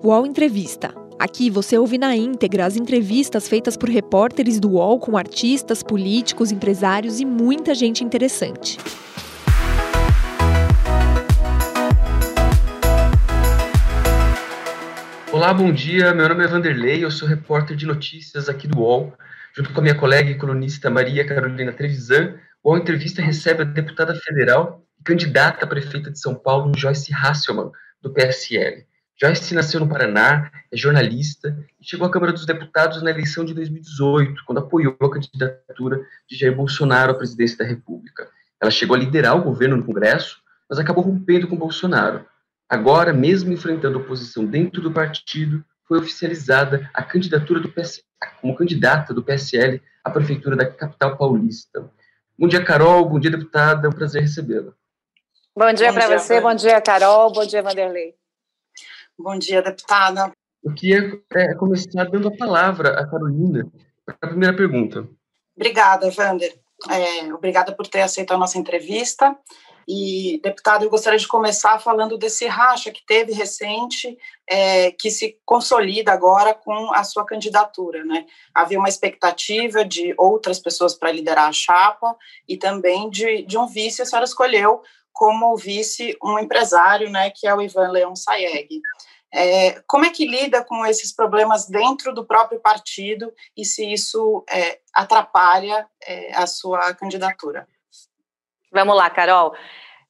[0.00, 0.94] UOL Entrevista.
[1.18, 6.52] Aqui você ouve na íntegra as entrevistas feitas por repórteres do UOL com artistas, políticos,
[6.52, 8.78] empresários e muita gente interessante.
[15.32, 16.14] Olá, bom dia.
[16.14, 19.12] Meu nome é Vanderlei, eu sou repórter de notícias aqui do UOL.
[19.52, 23.64] Junto com a minha colega e colunista Maria Carolina Trevisan, o UOL Entrevista recebe a
[23.64, 28.86] deputada federal e candidata a prefeita de São Paulo, Joyce Hasselmann, do PSL.
[29.20, 33.52] Joyce nasceu no Paraná, é jornalista e chegou à Câmara dos Deputados na eleição de
[33.52, 38.30] 2018, quando apoiou a candidatura de Jair Bolsonaro à presidência da República.
[38.60, 40.40] Ela chegou a liderar o governo no Congresso,
[40.70, 42.24] mas acabou rompendo com Bolsonaro.
[42.68, 48.04] Agora, mesmo enfrentando oposição dentro do partido, foi oficializada a candidatura do PS,
[48.40, 51.90] como candidata do PSL à prefeitura da capital paulista.
[52.38, 53.08] Bom dia, Carol.
[53.08, 53.88] Bom dia, deputada.
[53.88, 54.72] É um prazer recebê-la.
[55.56, 56.40] Bom dia para você.
[56.40, 57.32] Bom dia, Carol.
[57.32, 58.14] Bom dia, Vanderlei.
[59.18, 60.30] Bom dia, deputada.
[60.62, 63.66] Eu queria é, começar dando a palavra à Carolina
[64.06, 65.08] para a primeira pergunta.
[65.56, 66.56] Obrigada, Vander.
[66.88, 69.36] É, obrigada por ter aceito a nossa entrevista.
[69.88, 74.16] E, deputado, eu gostaria de começar falando desse racha que teve recente,
[74.48, 78.04] é, que se consolida agora com a sua candidatura.
[78.04, 78.24] Né?
[78.54, 82.14] Havia uma expectativa de outras pessoas para liderar a chapa
[82.46, 84.82] e também de, de um vice, a senhora escolheu
[85.18, 88.80] como vice um empresário, né, que é o Ivan Leão Sayeg.
[89.32, 94.44] É, como é que lida com esses problemas dentro do próprio partido e se isso
[94.48, 97.68] é, atrapalha é, a sua candidatura?
[98.72, 99.54] Vamos lá, Carol.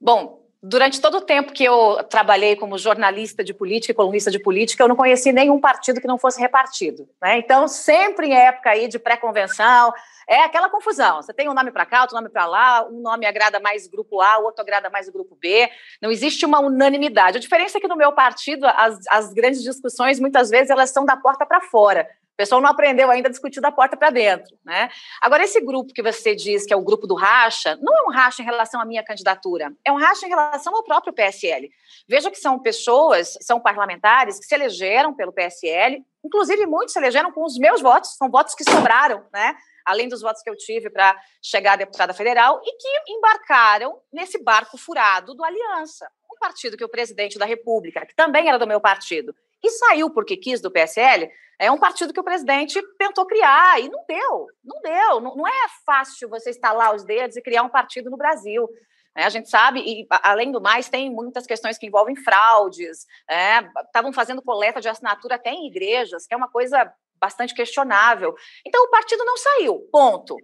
[0.00, 4.38] Bom, durante todo o tempo que eu trabalhei como jornalista de política e colunista de
[4.38, 7.08] política, eu não conheci nenhum partido que não fosse repartido.
[7.22, 7.38] Né?
[7.38, 9.92] Então, sempre em época aí de pré-convenção,
[10.28, 11.22] é aquela confusão.
[11.22, 13.90] Você tem um nome para cá, outro nome para lá, um nome agrada mais o
[13.90, 15.70] grupo A, o outro agrada mais o grupo B.
[16.02, 17.38] Não existe uma unanimidade.
[17.38, 21.04] A diferença é que no meu partido, as, as grandes discussões, muitas vezes, elas são
[21.04, 22.06] da porta para fora.
[22.38, 24.88] Pessoal não aprendeu ainda a discutir da porta para dentro, né?
[25.20, 28.12] Agora, esse grupo que você diz que é o grupo do racha, não é um
[28.12, 31.68] racha em relação à minha candidatura, é um racha em relação ao próprio PSL.
[32.08, 37.32] Veja que são pessoas, são parlamentares que se elegeram pelo PSL, inclusive muitos se elegeram
[37.32, 39.56] com os meus votos, são votos que sobraram, né?
[39.84, 44.78] além dos votos que eu tive para chegar deputada federal, e que embarcaram nesse barco
[44.78, 48.80] furado do Aliança, um partido que o presidente da República, que também era do meu
[48.80, 53.80] partido, e saiu porque quis do PSL, é um partido que o presidente tentou criar
[53.80, 55.20] e não deu, não deu.
[55.20, 58.68] Não, não é fácil você estalar os dedos e criar um partido no Brasil.
[59.16, 63.04] É, a gente sabe, e além do mais, tem muitas questões que envolvem fraudes,
[63.86, 68.32] estavam é, fazendo coleta de assinatura até em igrejas, que é uma coisa bastante questionável.
[68.64, 70.36] Então, o partido não saiu, ponto.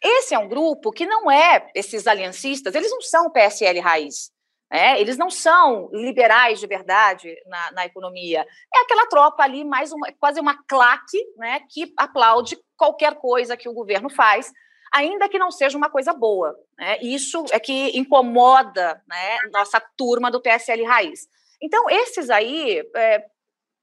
[0.00, 4.30] Esse é um grupo que não é, esses aliancistas, eles não são PSL raiz.
[4.70, 8.46] É, eles não são liberais de verdade na, na, economia.
[8.72, 13.68] É aquela tropa ali, mais uma, quase uma claque, né, que aplaude qualquer coisa que
[13.68, 14.52] o governo faz,
[14.92, 16.56] ainda que não seja uma coisa boa.
[16.78, 16.98] Né?
[17.02, 21.28] Isso é que incomoda né, nossa turma do PSL raiz.
[21.60, 23.24] Então, esses aí, é,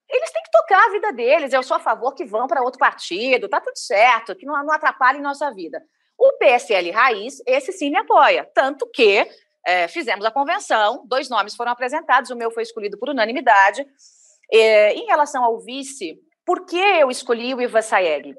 [0.10, 1.52] eles têm que tocar a vida deles.
[1.52, 4.74] Eu sou a favor que vão para outro partido, tá tudo certo, que não, não
[4.74, 5.84] atrapalhem nossa vida.
[6.18, 8.50] O PSL Raiz, esse sim me apoia.
[8.54, 9.28] Tanto que
[9.68, 13.86] é, fizemos a convenção, dois nomes foram apresentados, o meu foi escolhido por unanimidade.
[14.50, 18.34] É, em relação ao vice, por que eu escolhi o Iva Saeg?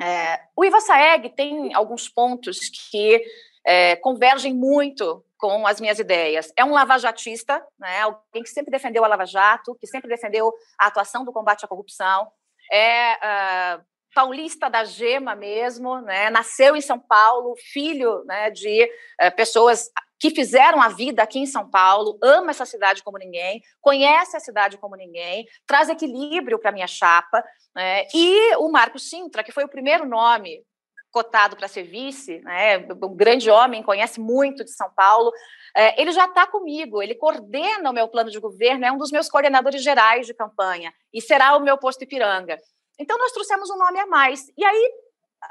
[0.00, 2.58] É, o Iva Saeg tem alguns pontos
[2.90, 3.22] que
[3.66, 6.50] é, convergem muito com as minhas ideias.
[6.56, 10.50] É um lavajatista, né, alguém que sempre defendeu a Lava Jato, que sempre defendeu
[10.80, 12.32] a atuação do combate à corrupção.
[12.72, 13.84] É uh,
[14.14, 18.84] paulista da gema mesmo, né, nasceu em São Paulo, filho né, de
[19.22, 23.62] uh, pessoas que fizeram a vida aqui em São Paulo, ama essa cidade como ninguém,
[23.80, 27.44] conhece a cidade como ninguém, traz equilíbrio para a minha chapa.
[27.74, 30.62] Né, e o Marco Sintra, que foi o primeiro nome
[31.10, 35.32] cotado para ser vice, né, um grande homem, conhece muito de São Paulo,
[35.74, 39.10] é, ele já está comigo, ele coordena o meu plano de governo, é um dos
[39.10, 42.58] meus coordenadores gerais de campanha e será o meu posto Ipiranga.
[42.98, 44.50] Então, nós trouxemos um nome a mais.
[44.56, 44.92] E aí,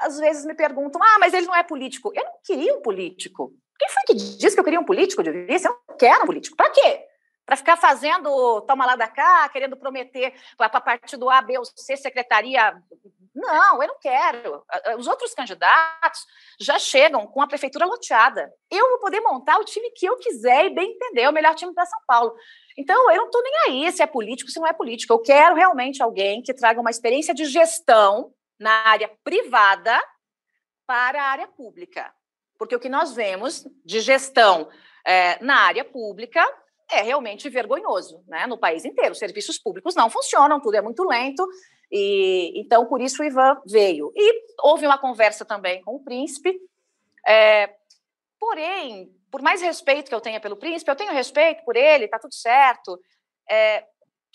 [0.00, 2.12] às vezes me perguntam, ah, mas ele não é político.
[2.14, 3.52] Eu não queria um político.
[3.78, 5.66] Quem foi que disse que eu queria um político de vice?
[5.66, 6.56] Eu quero um político.
[6.56, 7.04] Para quê?
[7.44, 11.96] Para ficar fazendo toma lá da cá, querendo prometer para partido A, B ou C,
[11.96, 12.82] secretaria
[13.36, 14.64] não, eu não quero.
[14.98, 16.24] Os outros candidatos
[16.58, 18.50] já chegam com a prefeitura loteada.
[18.70, 21.74] Eu vou poder montar o time que eu quiser e bem entender, o melhor time
[21.74, 22.34] para São Paulo.
[22.78, 25.12] Então, eu não estou nem aí se é político, se não é político.
[25.12, 30.02] Eu quero realmente alguém que traga uma experiência de gestão na área privada
[30.86, 32.10] para a área pública.
[32.58, 34.68] Porque o que nós vemos de gestão
[35.06, 36.44] é, na área pública
[36.90, 38.46] é realmente vergonhoso, né?
[38.46, 41.46] No país inteiro, os serviços públicos não funcionam, tudo é muito lento,
[41.90, 44.12] e então por isso o Ivan veio.
[44.14, 46.58] E houve uma conversa também com o príncipe.
[47.26, 47.74] É,
[48.38, 52.18] porém, por mais respeito que eu tenha pelo príncipe, eu tenho respeito por ele, tá
[52.18, 52.98] tudo certo.
[53.50, 53.84] É,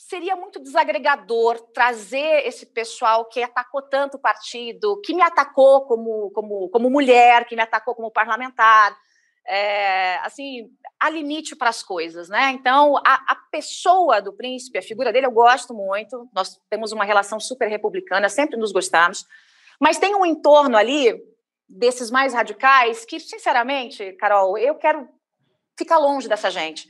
[0.07, 6.31] seria muito desagregador trazer esse pessoal que atacou tanto o partido, que me atacou como,
[6.31, 8.97] como, como mulher, que me atacou como parlamentar.
[9.45, 10.69] É, assim,
[10.99, 12.51] há limite para as coisas, né?
[12.51, 16.27] Então, a, a, pessoa do príncipe, a figura dele, eu gosto muito.
[16.33, 19.25] Nós temos uma relação super republicana, sempre nos gostamos.
[19.79, 21.21] Mas tem um entorno ali
[21.67, 25.07] desses mais radicais que, sinceramente, Carol, eu quero
[25.77, 26.87] ficar longe dessa gente.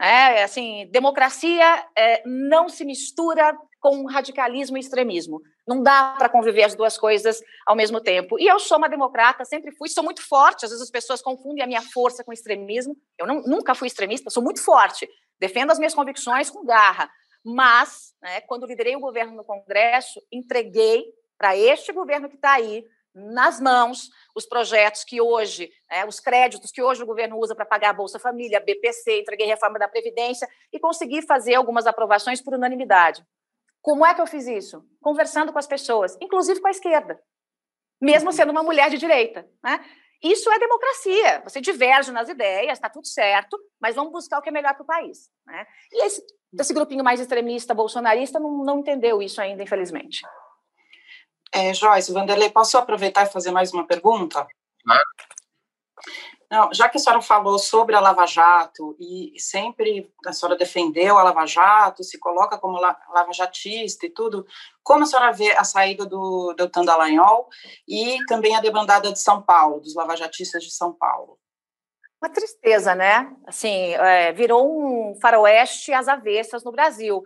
[0.00, 5.42] É, assim, democracia é, não se mistura com radicalismo e extremismo.
[5.68, 8.38] Não dá para conviver as duas coisas ao mesmo tempo.
[8.40, 10.64] E eu sou uma democrata, sempre fui, sou muito forte.
[10.64, 12.96] Às vezes as pessoas confundem a minha força com extremismo.
[13.18, 15.06] Eu não, nunca fui extremista, sou muito forte.
[15.38, 17.10] Defendo as minhas convicções com garra.
[17.44, 21.04] Mas, né, quando liderei o governo no Congresso, entreguei
[21.38, 26.70] para este governo que está aí nas mãos os projetos que hoje, né, os créditos
[26.70, 30.48] que hoje o governo usa para pagar a Bolsa Família, BPC, entreguei reforma da Previdência
[30.72, 33.24] e consegui fazer algumas aprovações por unanimidade.
[33.82, 34.84] Como é que eu fiz isso?
[35.00, 37.18] Conversando com as pessoas, inclusive com a esquerda,
[38.00, 38.36] mesmo uhum.
[38.36, 39.48] sendo uma mulher de direita.
[39.62, 39.84] Né?
[40.22, 41.40] Isso é democracia.
[41.44, 44.82] Você diverge nas ideias, está tudo certo, mas vamos buscar o que é melhor para
[44.82, 45.30] o país.
[45.46, 45.66] Né?
[45.92, 46.22] E esse,
[46.58, 50.20] esse grupinho mais extremista, bolsonarista, não, não entendeu isso ainda, infelizmente.
[51.52, 54.46] É, Joyce, Vanderlei, posso aproveitar e fazer mais uma pergunta?
[54.82, 55.04] Claro.
[56.50, 61.16] Não, já que a senhora falou sobre a Lava Jato e sempre a senhora defendeu
[61.16, 64.44] a Lava Jato, se coloca como lava-jatista e tudo,
[64.82, 67.48] como a senhora vê a saída do Deltan Dallagnol
[67.86, 71.38] e também a debandada de São Paulo, dos lavajatistas de São Paulo?
[72.20, 73.32] Uma tristeza, né?
[73.46, 77.22] Assim, é, virou um faroeste às avessas no Brasil.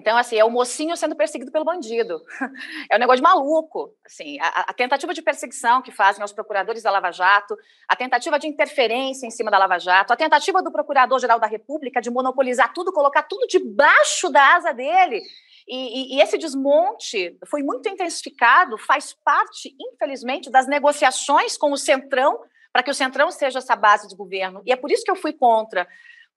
[0.00, 2.22] Então, assim, é o mocinho sendo perseguido pelo bandido.
[2.90, 3.94] É um negócio de maluco.
[4.04, 7.56] Assim, a, a, tentativa de perseguição que fazem aos procuradores da Lava Jato,
[7.86, 12.00] a tentativa de interferência em cima da Lava Jato, a tentativa do Procurador-Geral da República
[12.00, 15.22] de monopolizar tudo, colocar tudo debaixo da asa dele.
[15.68, 21.76] E, e, e esse desmonte foi muito intensificado, faz parte, infelizmente, das negociações com o
[21.76, 22.40] Centrão,
[22.72, 24.62] para que o Centrão seja essa base de governo.
[24.64, 25.86] E é por isso que eu fui contra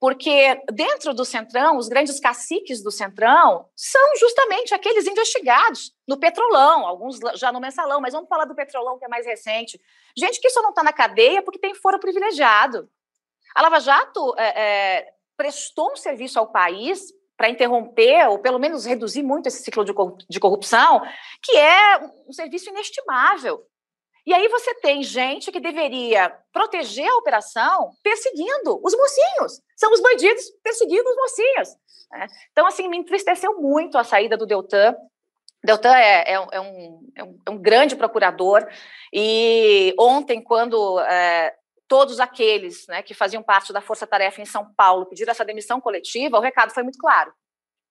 [0.03, 6.85] porque dentro do Centrão, os grandes caciques do Centrão são justamente aqueles investigados no Petrolão,
[6.85, 9.79] alguns já no Mensalão, mas vamos falar do Petrolão, que é mais recente.
[10.13, 12.89] Gente que só não está na cadeia porque tem foro privilegiado.
[13.55, 18.83] A Lava Jato é, é, prestou um serviço ao país para interromper, ou pelo menos
[18.83, 21.01] reduzir muito esse ciclo de corrupção,
[21.41, 23.65] que é um serviço inestimável.
[24.25, 29.61] E aí você tem gente que deveria proteger a operação perseguindo os mocinhos.
[29.75, 31.69] São os bandidos perseguindo os mocinhos.
[32.11, 32.27] Né?
[32.51, 34.95] Então, assim, me entristeceu muito a saída do Deltan.
[35.63, 38.67] Deltan é, é, é, um, é, um, é um, grande procurador
[39.13, 41.53] e ontem, quando é,
[41.87, 45.79] todos aqueles né, que faziam parte da Força Tarefa em São Paulo pediram essa demissão
[45.79, 47.33] coletiva, o recado foi muito claro.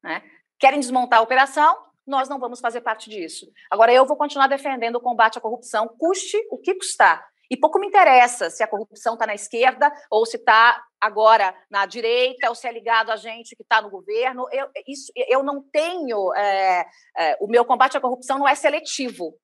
[0.03, 0.23] Né?
[0.59, 1.92] Querem desmontar a operação?
[2.07, 3.47] Nós não vamos fazer parte disso.
[3.71, 7.25] Agora, eu vou continuar defendendo o combate à corrupção, custe o que custar.
[7.53, 11.85] E pouco me interessa se a corrupção está na esquerda ou se está agora na
[11.85, 14.47] direita ou se é ligado a gente que está no governo.
[14.51, 16.33] Eu, isso, eu não tenho.
[16.35, 19.35] É, é, o meu combate à corrupção não é seletivo,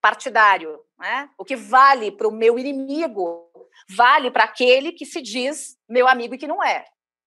[0.00, 0.80] partidário.
[0.98, 1.28] Né?
[1.36, 3.50] O que vale para o meu inimigo
[3.90, 6.86] vale para aquele que se diz meu amigo e que não é.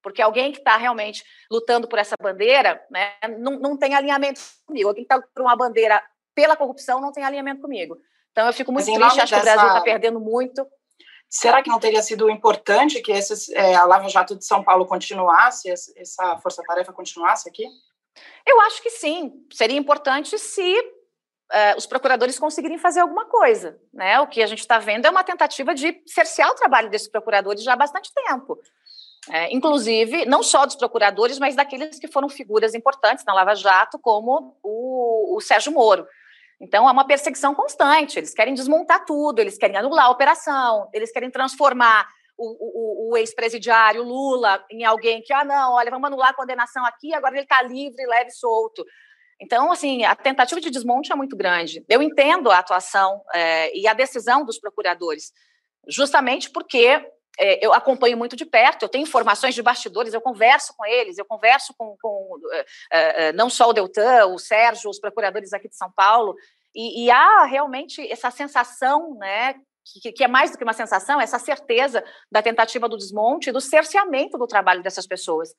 [0.10, 4.90] Porque alguém que está realmente lutando por essa bandeira né, não, não tem alinhamento comigo.
[4.90, 6.02] Alguém que está por uma bandeira
[6.36, 7.98] pela corrupção não tem alinhamento comigo.
[8.32, 9.36] Então eu fico muito triste, acho dessa...
[9.36, 10.66] que o Brasil está perdendo muito.
[11.30, 14.88] Será que não teria sido importante que esses, é, a Lava Jato de São Paulo
[14.88, 17.66] continuasse, essa força-tarefa continuasse aqui?
[18.46, 19.46] Eu acho que sim.
[19.54, 20.76] Seria importante se
[21.52, 23.80] é, os procuradores conseguirem fazer alguma coisa.
[23.94, 24.20] Né?
[24.20, 27.64] O que a gente está vendo é uma tentativa de cercear o trabalho desses procuradores
[27.64, 28.60] já há bastante tempo.
[29.30, 34.00] É, inclusive, não só dos procuradores, mas daqueles que foram figuras importantes na Lava Jato,
[34.00, 36.08] como o, o Sérgio Moro.
[36.62, 38.18] Então, é uma perseguição constante.
[38.18, 42.08] Eles querem desmontar tudo, eles querem anular a operação, eles querem transformar
[42.38, 46.86] o, o, o ex-presidiário Lula em alguém que, ah, não, olha, vamos anular a condenação
[46.86, 48.86] aqui, agora ele está livre, leve solto.
[49.42, 51.84] Então, assim, a tentativa de desmonte é muito grande.
[51.88, 55.32] Eu entendo a atuação é, e a decisão dos procuradores,
[55.88, 57.06] justamente porque
[57.40, 61.18] é, eu acompanho muito de perto, eu tenho informações de bastidores, eu converso com eles,
[61.18, 62.40] eu converso com, com
[62.92, 66.36] é, não só o Deltan, o Sérgio, os procuradores aqui de São Paulo,
[66.76, 69.56] e, e, há realmente essa sensação né,
[70.16, 73.60] que, é mais do que uma sensação, essa certeza da tentativa do desmonte e do
[73.60, 75.50] cerceamento do trabalho dessas pessoas.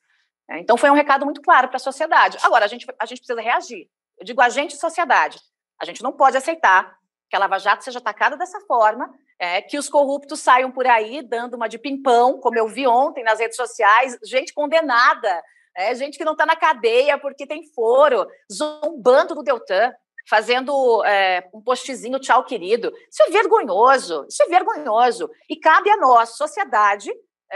[0.49, 2.37] É, então, foi um recado muito claro para a sociedade.
[2.41, 3.89] Agora, a gente, a gente precisa reagir.
[4.17, 5.39] Eu digo a gente sociedade.
[5.79, 6.95] A gente não pode aceitar
[7.31, 9.09] que a Lava Jato seja atacada dessa forma,
[9.39, 13.23] é, que os corruptos saiam por aí dando uma de pimpão, como eu vi ontem
[13.23, 15.41] nas redes sociais, gente condenada,
[15.75, 19.93] é, gente que não está na cadeia porque tem foro, zombando do Deltan,
[20.29, 22.91] fazendo é, um postzinho tchau, querido.
[23.09, 25.29] Isso é vergonhoso, isso é vergonhoso.
[25.49, 27.09] E cabe a nós, sociedade,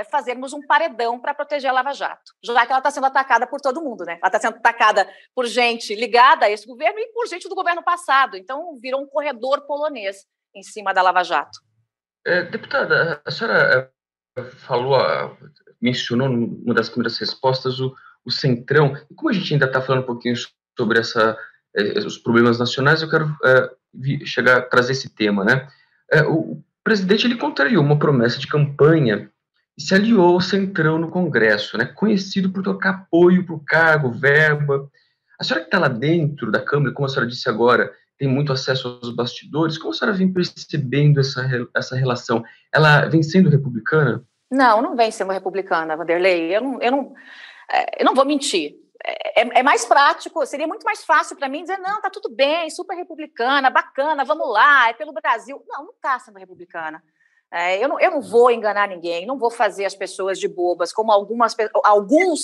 [0.03, 3.61] fazermos um paredão para proteger a Lava Jato, já que ela está sendo atacada por
[3.61, 4.17] todo mundo, né?
[4.21, 7.83] Ela está sendo atacada por gente ligada a esse governo e por gente do governo
[7.83, 8.35] passado.
[8.35, 11.59] Então, virou um corredor polonês em cima da Lava Jato.
[12.25, 13.91] É, deputada, a senhora
[14.37, 14.97] é, falou,
[15.81, 18.95] mencionou numa das primeiras respostas o, o Centrão.
[19.09, 20.35] E como a gente ainda está falando um pouquinho
[20.77, 21.37] sobre essa,
[21.75, 25.67] é, os problemas nacionais, eu quero é, chegar trazer esse tema, né?
[26.11, 29.31] É, o presidente ele contrariu uma promessa de campanha
[29.77, 34.11] e se aliou ao Centrão no Congresso, né, conhecido por tocar apoio para o cargo,
[34.11, 34.89] verba.
[35.39, 38.53] A senhora que está lá dentro da Câmara, como a senhora disse agora, tem muito
[38.53, 42.43] acesso aos bastidores, como a senhora vem percebendo essa, essa relação?
[42.73, 44.23] Ela vem sendo republicana?
[44.49, 46.55] Não, não vem sendo republicana, Vanderlei.
[46.55, 47.13] Eu não, eu não,
[47.69, 48.75] é, eu não vou mentir.
[49.03, 52.33] É, é, é mais prático, seria muito mais fácil para mim dizer: não, tá tudo
[52.33, 55.61] bem, super republicana, bacana, vamos lá, é pelo Brasil.
[55.67, 57.03] Não, não está sendo republicana.
[57.55, 60.91] É, eu, não, eu não vou enganar ninguém, não vou fazer as pessoas de bobas,
[60.91, 62.43] como algumas, alguns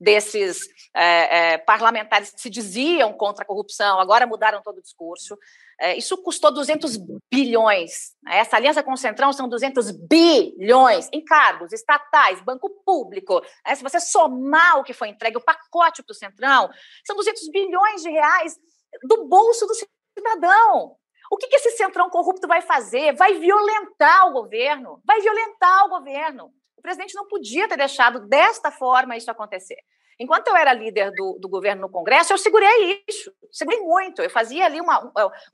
[0.00, 0.60] desses
[0.94, 5.36] é, é, parlamentares que se diziam contra a corrupção, agora mudaram todo o discurso.
[5.80, 6.96] É, isso custou 200
[7.28, 8.12] bilhões.
[8.22, 8.38] Né?
[8.38, 13.40] Essa aliança com o Centrão são 200 bilhões em cargos estatais, banco público.
[13.66, 13.74] Né?
[13.74, 16.70] Se você somar o que foi entregue, o pacote para o Centrão,
[17.04, 18.56] são 200 bilhões de reais
[19.02, 20.96] do bolso do cidadão.
[21.32, 23.16] O que, que esse centrão corrupto vai fazer?
[23.16, 26.52] Vai violentar o governo, vai violentar o governo.
[26.76, 29.78] O presidente não podia ter deixado desta forma isso acontecer.
[30.20, 34.20] Enquanto eu era líder do, do governo no Congresso, eu segurei isso, segurei muito.
[34.20, 35.02] Eu fazia ali uma,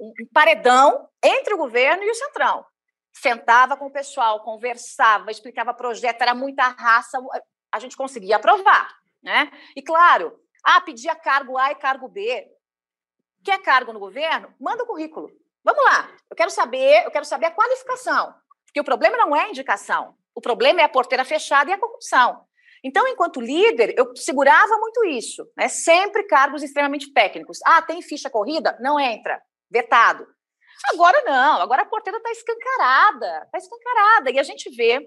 [0.00, 2.64] um, um paredão entre o governo e o centrão.
[3.12, 7.20] Sentava com o pessoal, conversava, explicava projeto, era muita raça,
[7.70, 8.98] a gente conseguia aprovar.
[9.22, 9.48] Né?
[9.76, 12.48] E claro, ah, pedia cargo A e cargo B.
[13.44, 14.52] Quer cargo no governo?
[14.58, 15.30] Manda o currículo.
[15.68, 18.34] Vamos lá, eu quero saber, eu quero saber a qualificação,
[18.64, 21.78] porque o problema não é a indicação, o problema é a porteira fechada e a
[21.78, 22.42] corrupção.
[22.82, 25.68] Então, enquanto líder, eu segurava muito isso, né?
[25.68, 27.58] Sempre cargos extremamente técnicos.
[27.66, 28.78] Ah, tem ficha corrida?
[28.80, 30.26] Não entra, vetado.
[30.90, 34.30] Agora não, agora a porteira está escancarada, está escancarada.
[34.30, 35.06] E a gente vê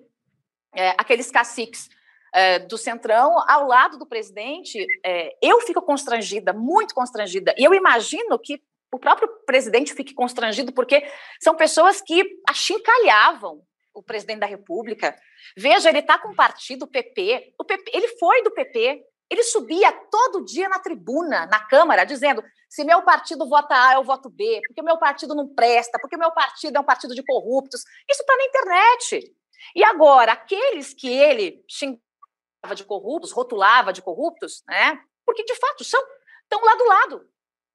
[0.76, 1.90] é, aqueles caciques
[2.36, 4.86] é, do Centrão ao lado do presidente.
[5.04, 7.56] É, eu fico constrangida, muito constrangida.
[7.58, 8.62] E eu imagino que
[8.94, 11.10] o próprio presidente fique constrangido, porque
[11.42, 13.62] são pessoas que achincalhavam
[13.94, 15.18] o presidente da República.
[15.58, 17.54] Veja, ele está com o partido PP.
[17.60, 17.92] o PP.
[17.94, 19.02] Ele foi do PP.
[19.30, 24.04] Ele subia todo dia na tribuna, na Câmara, dizendo: se meu partido vota A, eu
[24.04, 27.16] voto B, porque o meu partido não presta, porque o meu partido é um partido
[27.16, 27.82] de corruptos.
[28.10, 29.34] Isso está na internet.
[29.74, 35.00] E agora, aqueles que ele xingava de corruptos, rotulava de corruptos, né?
[35.26, 36.02] Porque de fato são,
[36.44, 37.31] estão lá do lado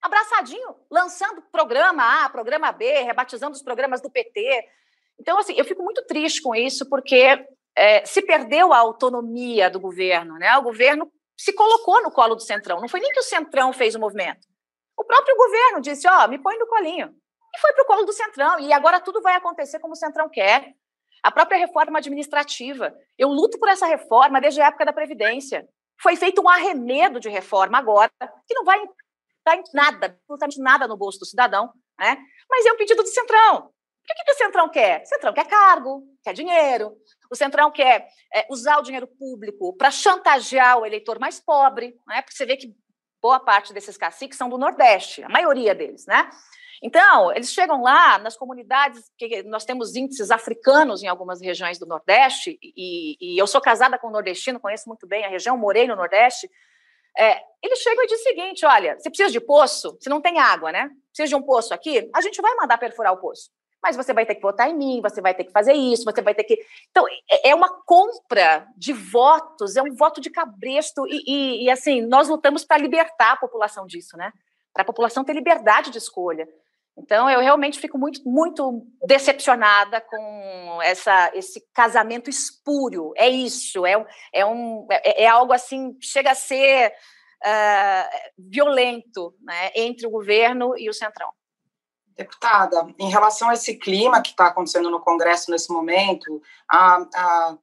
[0.06, 4.64] abraçadinho, lançando programa A, programa B, rebatizando os programas do PT.
[5.18, 7.46] Então, assim, eu fico muito triste com isso, porque
[7.76, 10.56] é, se perdeu a autonomia do governo, né?
[10.56, 12.80] O governo se colocou no colo do Centrão.
[12.80, 14.46] Não foi nem que o Centrão fez o movimento.
[14.96, 17.14] O próprio governo disse, ó, oh, me põe no colinho.
[17.54, 18.58] E foi para o colo do Centrão.
[18.60, 20.74] E agora tudo vai acontecer como o Centrão quer.
[21.22, 22.94] A própria reforma administrativa.
[23.18, 25.68] Eu luto por essa reforma desde a época da Previdência.
[26.00, 28.10] Foi feito um arremedo de reforma agora,
[28.46, 28.82] que não vai
[29.46, 32.18] está nada, absolutamente nada no bolso do cidadão, né?
[32.48, 33.66] mas é um pedido do Centrão.
[33.66, 35.02] O que, que o Centrão quer?
[35.02, 36.96] O Centrão quer cargo, quer dinheiro.
[37.30, 42.22] O Centrão quer é, usar o dinheiro público para chantagear o eleitor mais pobre, né?
[42.22, 42.72] porque você vê que
[43.20, 46.30] boa parte desses caciques são do Nordeste, a maioria deles, né?
[46.82, 51.86] Então, eles chegam lá nas comunidades, que nós temos índices africanos em algumas regiões do
[51.86, 55.86] Nordeste, e, e eu sou casada com um nordestino, conheço muito bem a região, morei
[55.86, 56.48] no Nordeste,
[57.18, 60.38] é, eles chegam e dizem o seguinte: olha, você precisa de poço, se não tem
[60.38, 60.90] água, né?
[61.12, 63.50] Precisa de um poço aqui, a gente vai mandar perfurar o poço.
[63.82, 66.22] Mas você vai ter que votar em mim, você vai ter que fazer isso, você
[66.22, 66.58] vai ter que.
[66.90, 71.70] Então, é, é uma compra de votos, é um voto de cabresto, e, e, e
[71.70, 74.32] assim, nós lutamos para libertar a população disso, né?
[74.72, 76.48] Para a população ter liberdade de escolha.
[76.98, 83.12] Então, eu realmente fico muito, muito decepcionada com essa, esse casamento espúrio.
[83.16, 86.92] É isso, é, é, um, é, é algo assim, chega a ser
[87.44, 91.28] uh, violento né, entre o governo e o Centrão.
[92.16, 97.58] Deputada, em relação a esse clima que está acontecendo no Congresso nesse momento, a, a,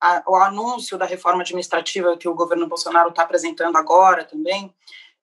[0.00, 4.72] a, o anúncio da reforma administrativa que o governo Bolsonaro está apresentando agora também,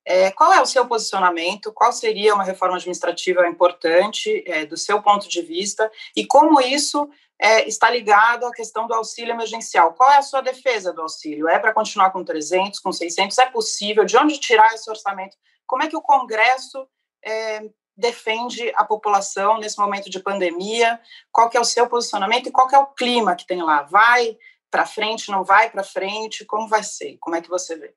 [0.05, 1.71] é, qual é o seu posicionamento?
[1.71, 5.89] Qual seria uma reforma administrativa importante é, do seu ponto de vista?
[6.15, 9.93] E como isso é, está ligado à questão do auxílio emergencial?
[9.93, 11.47] Qual é a sua defesa do auxílio?
[11.47, 13.37] É para continuar com 300, com 600?
[13.37, 14.03] É possível?
[14.03, 15.37] De onde tirar esse orçamento?
[15.65, 16.85] Como é que o Congresso
[17.23, 17.63] é,
[17.95, 20.99] defende a população nesse momento de pandemia?
[21.31, 23.83] Qual é o seu posicionamento e qual é o clima que tem lá?
[23.83, 24.37] Vai
[24.69, 26.43] para frente, não vai para frente?
[26.45, 27.17] Como vai ser?
[27.19, 27.93] Como é que você vê?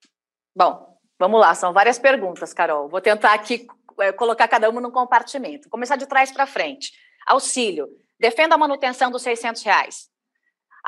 [0.54, 2.88] Bom, vamos lá, são várias perguntas, Carol.
[2.88, 3.66] Vou tentar aqui
[4.00, 5.68] é, colocar cada uma num compartimento.
[5.68, 6.92] Começar de trás para frente.
[7.26, 7.88] Auxílio.
[8.18, 10.08] Defenda a manutenção dos 600 reais.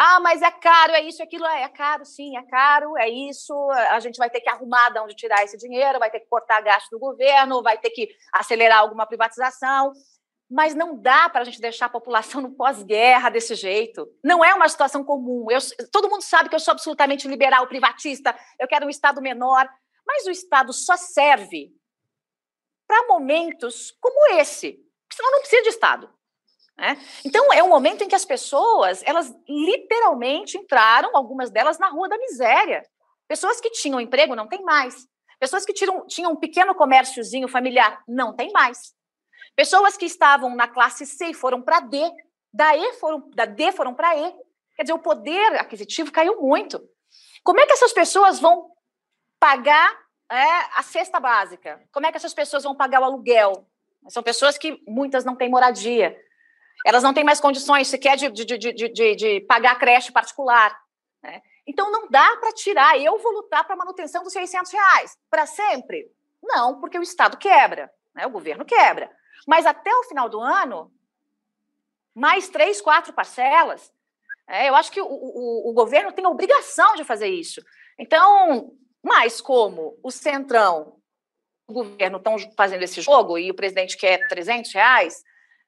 [0.01, 1.45] Ah, mas é caro, é isso, aquilo.
[1.45, 3.53] É, é caro, sim, é caro, é isso.
[3.91, 6.61] A gente vai ter que arrumar de onde tirar esse dinheiro, vai ter que cortar
[6.61, 9.93] gasto do governo, vai ter que acelerar alguma privatização.
[10.49, 14.09] Mas não dá para a gente deixar a população no pós-guerra desse jeito.
[14.23, 15.51] Não é uma situação comum.
[15.51, 15.59] Eu,
[15.91, 19.69] todo mundo sabe que eu sou absolutamente liberal, privatista, eu quero um Estado menor.
[20.09, 21.71] Mas o Estado só serve
[22.87, 24.83] para momentos como esse.
[25.13, 26.11] Senão não precisa de Estado.
[26.79, 26.97] Né?
[27.25, 32.09] Então, é um momento em que as pessoas, elas literalmente entraram, algumas delas, na rua
[32.09, 32.83] da miséria.
[33.29, 35.07] Pessoas que tinham emprego não tem mais.
[35.39, 38.95] Pessoas que tinham, tinham um pequeno comérciozinho familiar não tem mais.
[39.55, 42.01] Pessoas que estavam na classe C foram para D,
[42.53, 44.33] da, e foram, da D foram para E.
[44.77, 46.81] Quer dizer, o poder aquisitivo caiu muito.
[47.45, 48.71] Como é que essas pessoas vão
[49.39, 49.91] pagar
[50.31, 50.45] é,
[50.77, 51.83] a cesta básica?
[51.93, 53.67] Como é que essas pessoas vão pagar o aluguel?
[54.09, 56.19] São pessoas que muitas não têm moradia.
[56.85, 60.79] Elas não têm mais condições sequer de, de, de, de, de pagar creche particular.
[61.23, 61.43] Né?
[61.67, 62.99] Então, não dá para tirar.
[62.99, 65.19] Eu vou lutar para a manutenção dos 600 reais.
[65.31, 66.11] Para sempre?
[66.43, 68.27] Não, porque o Estado quebra, né?
[68.27, 69.11] o governo quebra.
[69.47, 70.93] Mas até o final do ano,
[72.15, 73.93] mais três, quatro parcelas.
[74.47, 77.61] É, eu acho que o, o, o governo tem a obrigação de fazer isso.
[77.99, 80.97] Então, mas como o Centrão,
[81.67, 85.23] o governo estão fazendo esse jogo e o presidente quer 300 reais,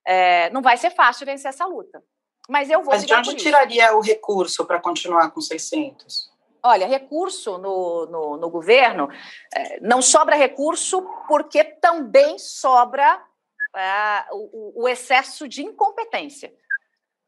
[0.06, 2.02] é, não vai ser fácil vencer essa luta.
[2.48, 2.92] Mas eu vou.
[2.92, 6.30] Mas de onde tiraria o recurso para continuar com 600?
[6.62, 9.08] Olha, recurso no, no, no governo,
[9.54, 13.22] é, não sobra recurso porque também sobra
[13.74, 16.52] é, o, o, excesso de incompetência.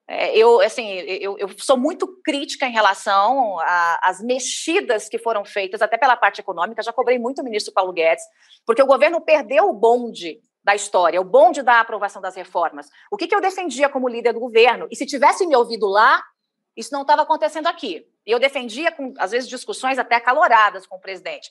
[0.09, 3.57] É, eu, assim, eu, eu, sou muito crítica em relação
[4.03, 6.83] às mexidas que foram feitas, até pela parte econômica.
[6.83, 8.25] Já cobrei muito o ministro Paulo Guedes,
[8.67, 12.89] porque o governo perdeu o bonde da história, o bonde da aprovação das reformas.
[13.11, 14.87] O que, que eu defendia como líder do governo?
[14.91, 16.23] E se tivesse me ouvido lá,
[16.77, 18.07] isso não estava acontecendo aqui.
[18.27, 21.51] E eu defendia, com, às vezes, discussões até acaloradas com o presidente.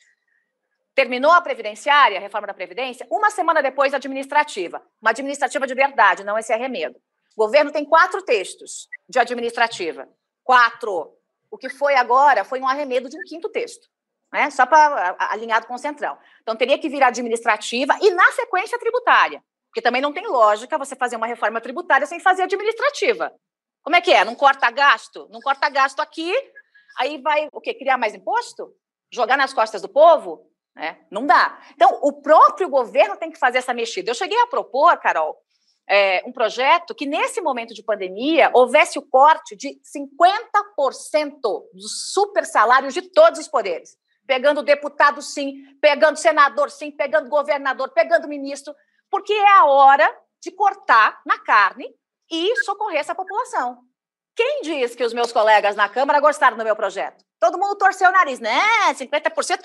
[0.96, 4.82] Terminou a previdenciária, a reforma da Previdência, uma semana depois, a administrativa.
[5.02, 7.00] Uma administrativa de verdade, não esse arremedo.
[7.36, 10.08] O governo tem quatro textos de administrativa.
[10.44, 11.17] Quatro.
[11.50, 13.89] O que foi agora foi um arremedo de um quinto texto
[14.32, 14.50] né?
[14.50, 16.17] só para alinhado com o Centrão.
[16.41, 19.44] Então, teria que vir administrativa e, na sequência, tributária.
[19.67, 23.34] Porque também não tem lógica você fazer uma reforma tributária sem fazer administrativa.
[23.84, 24.24] Como é que é?
[24.24, 25.28] Não corta gasto?
[25.32, 26.34] Não corta gasto aqui,
[26.98, 27.74] aí vai o quê?
[27.74, 28.74] Criar mais imposto?
[29.12, 30.48] Jogar nas costas do povo?
[30.78, 31.60] É, não dá.
[31.74, 34.12] Então, o próprio governo tem que fazer essa mexida.
[34.12, 35.38] Eu cheguei a propor, Carol,
[35.89, 41.41] é, um projeto que, nesse momento de pandemia, houvesse o corte de 50%
[41.74, 44.00] dos super salários de todos os poderes
[44.32, 48.74] pegando deputado sim, pegando senador sim, pegando governador, pegando ministro,
[49.10, 50.10] porque é a hora
[50.41, 51.94] de cortar na carne
[52.30, 53.80] e socorrer essa população.
[54.34, 57.26] Quem diz que os meus colegas na Câmara gostaram do meu projeto?
[57.39, 58.62] Todo mundo torceu o nariz, né?
[58.94, 59.62] 50%.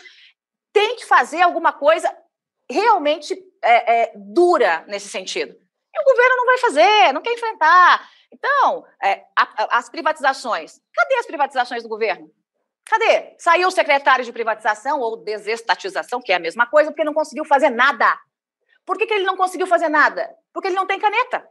[0.72, 2.12] Tem que fazer alguma coisa
[2.68, 5.57] realmente é, é, dura nesse sentido.
[5.96, 8.11] E o governo não vai fazer, não quer enfrentar.
[8.30, 10.78] Então, é, a, a, as privatizações.
[10.92, 12.30] Cadê as privatizações do governo?
[12.85, 13.35] Cadê?
[13.38, 17.44] Saiu o secretário de privatização ou desestatização, que é a mesma coisa, porque não conseguiu
[17.46, 18.18] fazer nada.
[18.85, 20.37] Por que, que ele não conseguiu fazer nada?
[20.52, 21.48] Porque ele não tem caneta.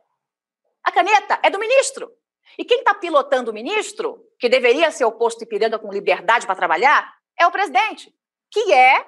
[0.83, 2.11] A caneta é do ministro.
[2.57, 6.55] E quem está pilotando o ministro, que deveria ser o posto Ipiranga com liberdade para
[6.55, 8.15] trabalhar, é o presidente,
[8.51, 9.05] que é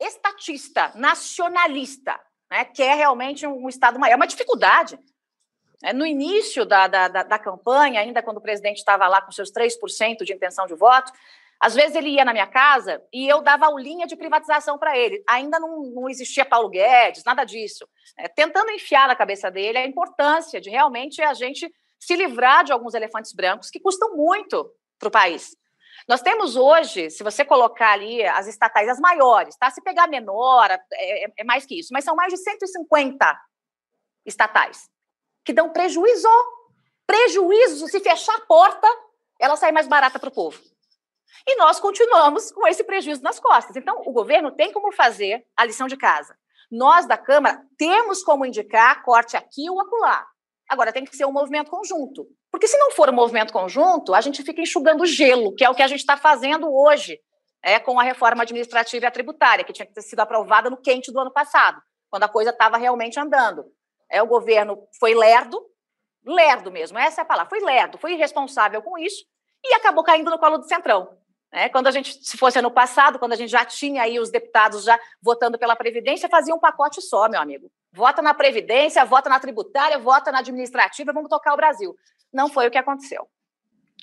[0.00, 4.14] estatista, nacionalista, né, que é realmente um Estado maior.
[4.14, 4.98] É uma dificuldade.
[5.82, 9.30] É, no início da, da, da, da campanha, ainda quando o presidente estava lá com
[9.30, 11.12] seus 3% de intenção de voto,
[11.58, 15.22] às vezes ele ia na minha casa e eu dava aulinha de privatização para ele.
[15.28, 17.88] Ainda não, não, existia Paulo Guedes, nada disso.
[18.16, 22.72] É, tentando enfiar na cabeça dele a importância de realmente a gente se livrar de
[22.72, 25.56] alguns elefantes brancos que custam muito para o país.
[26.08, 29.70] Nós temos hoje, se você colocar ali as estatais, as maiores, tá?
[29.70, 33.40] Se pegar menor, é, é, é mais que isso, mas são mais de 150
[34.24, 34.88] estatais,
[35.44, 36.28] que dão prejuízo.
[37.06, 38.88] Prejuízo se fechar a porta,
[39.40, 40.60] ela sai mais barata para o povo.
[41.46, 43.76] E nós continuamos com esse prejuízo nas costas.
[43.76, 46.36] Então, o governo tem como fazer a lição de casa.
[46.70, 50.26] Nós, da Câmara, temos como indicar corte aqui ou acolá.
[50.68, 52.26] Agora, tem que ser um movimento conjunto.
[52.50, 55.74] Porque se não for um movimento conjunto, a gente fica enxugando gelo, que é o
[55.74, 57.20] que a gente está fazendo hoje
[57.62, 61.12] é, com a reforma administrativa e tributária, que tinha que ter sido aprovada no quente
[61.12, 63.64] do ano passado, quando a coisa estava realmente andando.
[64.10, 65.60] É, o governo foi lerdo,
[66.24, 69.24] lerdo mesmo, essa é a palavra, foi lerdo, foi irresponsável com isso
[69.64, 71.16] e acabou caindo no colo do Centrão.
[71.52, 74.30] É, quando a gente, se fosse ano passado, quando a gente já tinha aí os
[74.30, 77.70] deputados já votando pela Previdência, fazia um pacote só, meu amigo.
[77.96, 81.96] Vota na Previdência, vota na tributária, vota na administrativa, vamos tocar o Brasil.
[82.32, 83.26] Não foi o que aconteceu.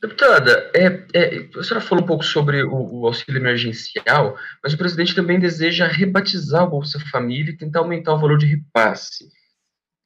[0.02, 4.78] Deputada, é, é, a senhora falou um pouco sobre o, o, auxílio emergencial, mas o
[4.78, 9.30] presidente também deseja rebatizar o Bolsa Família e tentar aumentar o valor de repasse.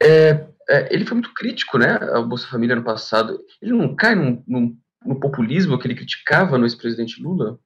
[0.04, 3.40] É, é ele foi muito crítico né, ao Bolsa Família no passado.
[3.62, 7.58] Ele não cai num, num no populismo que ele criticava no ex-presidente Lula?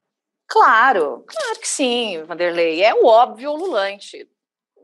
[0.46, 2.82] Claro, claro que sim, Vanderlei.
[2.82, 4.28] É o óbvio lulante.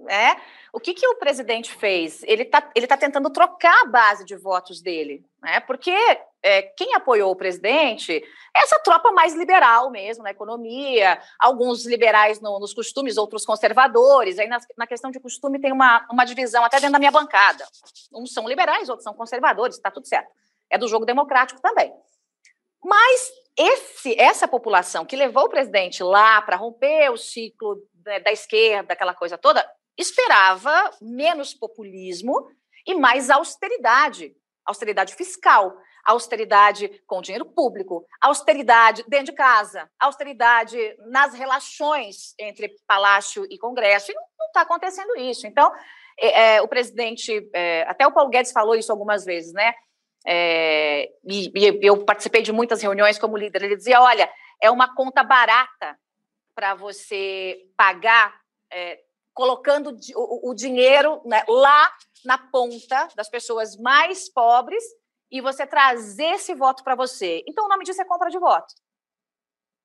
[0.08, 0.40] Né?
[0.72, 2.22] O que, que o presidente fez?
[2.22, 5.60] Ele está ele tá tentando trocar a base de votos dele, né?
[5.60, 5.94] porque
[6.42, 8.12] é, quem apoiou o presidente
[8.56, 14.38] é essa tropa mais liberal mesmo na economia, alguns liberais no, nos costumes, outros conservadores.
[14.38, 17.66] Aí na, na, questão de costume tem uma, uma divisão até dentro da minha bancada.
[18.10, 20.30] Uns são liberais, outros são conservadores, está tudo certo.
[20.70, 21.92] É do jogo democrático também.
[22.82, 28.32] Mas esse, essa população que levou o presidente lá para romper o ciclo né, da
[28.32, 29.62] esquerda, aquela coisa toda,
[29.98, 32.48] esperava menos populismo
[32.86, 34.34] e mais austeridade,
[34.64, 40.78] austeridade fiscal, austeridade com dinheiro público, austeridade dentro de casa, austeridade
[41.10, 44.10] nas relações entre palácio e Congresso.
[44.10, 45.46] E não está acontecendo isso.
[45.46, 45.70] Então,
[46.18, 49.74] é, é, o presidente, é, até o Paulo Guedes falou isso algumas vezes, né?
[50.26, 54.30] é, e, e, eu participei de muitas reuniões como líder, ele dizia: olha,
[54.62, 55.98] é uma conta barata
[56.54, 58.34] para você pagar,
[58.70, 58.98] é,
[59.38, 61.92] colocando o, dinheiro né, lá
[62.24, 64.82] na ponta das pessoas mais pobres
[65.30, 67.44] e você trazer esse voto para você.
[67.46, 68.74] Então, o nome disso é compra de voto.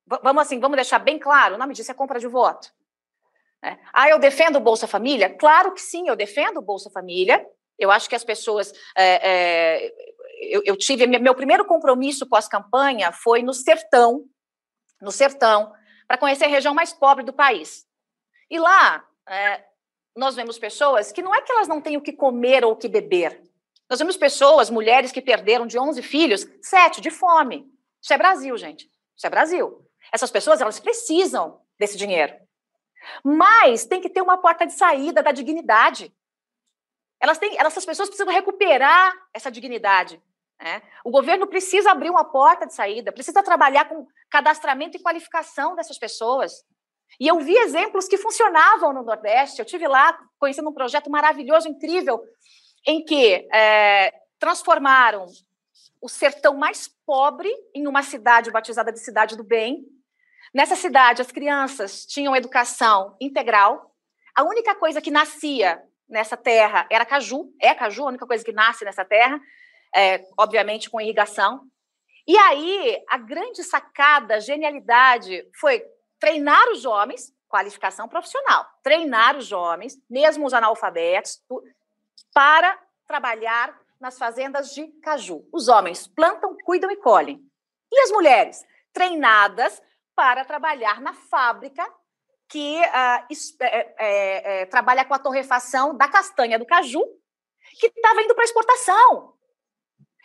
[0.08, 2.68] V vamos assim, vamos deixar bem claro: o nome disso é compra de voto.
[3.62, 3.78] É.
[3.92, 5.32] Ah, eu defendo o Bolsa Família?
[5.32, 7.46] Claro que sim, eu defendo o Bolsa Família.
[7.78, 8.72] Eu acho que as pessoas.
[8.96, 9.94] É, é,
[10.50, 14.24] eu, eu tive meu primeiro compromisso pós-campanha foi no sertão,
[15.00, 15.72] no sertão,
[16.08, 17.86] para conhecer a região mais pobre do país.
[18.50, 19.64] E lá é,
[20.16, 22.76] nós vemos pessoas que não é que elas não têm o que comer ou o
[22.76, 23.42] que beber.
[23.88, 27.66] Nós vemos pessoas, mulheres que perderam de 11 filhos, sete de fome.
[28.02, 28.90] Isso é Brasil, gente.
[29.16, 29.86] Isso é Brasil.
[30.12, 32.34] Essas pessoas, elas precisam desse dinheiro.
[33.22, 36.14] Mas tem que ter uma porta de saída da dignidade.
[37.20, 40.22] Elas têm, essas pessoas precisam recuperar essa dignidade.
[40.60, 40.82] Né?
[41.04, 45.98] O governo precisa abrir uma porta de saída, precisa trabalhar com cadastramento e qualificação dessas
[45.98, 46.64] pessoas.
[47.20, 49.58] E eu vi exemplos que funcionavam no Nordeste.
[49.58, 52.20] Eu tive lá conhecendo um projeto maravilhoso, incrível,
[52.86, 55.26] em que é, transformaram
[56.00, 59.84] o sertão mais pobre em uma cidade batizada de Cidade do Bem.
[60.52, 63.94] Nessa cidade, as crianças tinham educação integral.
[64.34, 68.52] A única coisa que nascia nessa terra era caju, é caju, a única coisa que
[68.52, 69.40] nasce nessa terra
[69.94, 71.62] é, obviamente com irrigação.
[72.26, 75.82] E aí, a grande sacada, genialidade, foi
[76.24, 81.38] treinar os homens, qualificação profissional, treinar os homens, mesmo os analfabetos,
[82.32, 85.46] para trabalhar nas fazendas de caju.
[85.52, 87.46] Os homens plantam, cuidam e colhem.
[87.92, 88.64] E as mulheres?
[88.90, 89.82] Treinadas
[90.14, 91.86] para trabalhar na fábrica
[92.48, 93.26] que uh,
[93.60, 97.02] é, é, é, trabalha com a torrefação da castanha do caju,
[97.78, 99.34] que estava indo para exportação.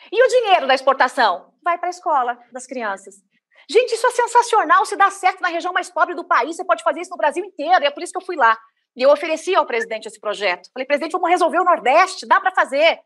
[0.09, 1.53] E o dinheiro da exportação?
[1.61, 3.21] Vai para a escola das crianças.
[3.69, 4.85] Gente, isso é sensacional.
[4.85, 7.45] Se dá certo na região mais pobre do país, você pode fazer isso no Brasil
[7.45, 7.83] inteiro.
[7.83, 8.57] E é por isso que eu fui lá.
[8.95, 10.69] E eu ofereci ao presidente esse projeto.
[10.73, 12.99] Falei, presidente, vamos resolver o Nordeste, dá para fazer.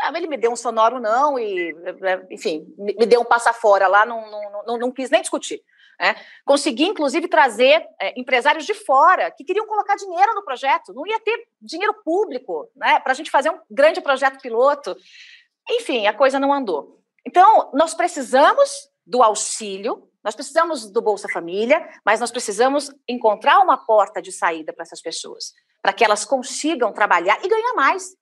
[0.00, 1.74] Ah, ele me deu um sonoro não e,
[2.30, 5.60] enfim, me deu um passa fora lá, não, não, não, não quis nem discutir.
[5.98, 6.14] Né?
[6.44, 10.92] Consegui, inclusive, trazer é, empresários de fora que queriam colocar dinheiro no projeto.
[10.92, 14.96] Não ia ter dinheiro público né, para a gente fazer um grande projeto piloto.
[15.68, 17.00] Enfim, a coisa não andou.
[17.26, 23.76] Então, nós precisamos do auxílio, nós precisamos do Bolsa Família, mas nós precisamos encontrar uma
[23.76, 28.16] porta de saída para essas pessoas, para que elas consigam trabalhar e ganhar mais.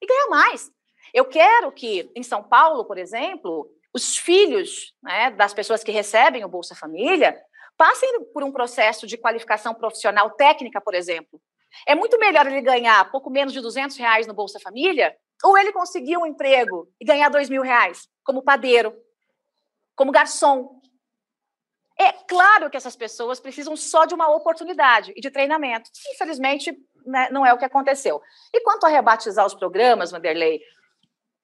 [0.00, 0.70] E ganhar mais.
[1.12, 6.44] Eu quero que, em São Paulo, por exemplo, os filhos né, das pessoas que recebem
[6.44, 7.36] o Bolsa Família
[7.76, 11.40] passem por um processo de qualificação profissional técnica, por exemplo.
[11.86, 15.72] É muito melhor ele ganhar pouco menos de 200 reais no Bolsa Família ou ele
[15.72, 18.94] conseguia um emprego e ganhar dois mil reais, como padeiro,
[19.96, 20.79] como garçom.
[22.00, 25.90] É claro que essas pessoas precisam só de uma oportunidade e de treinamento.
[26.14, 28.22] Infelizmente, né, não é o que aconteceu.
[28.54, 30.62] E quanto a rebatizar os programas, Vanderlei,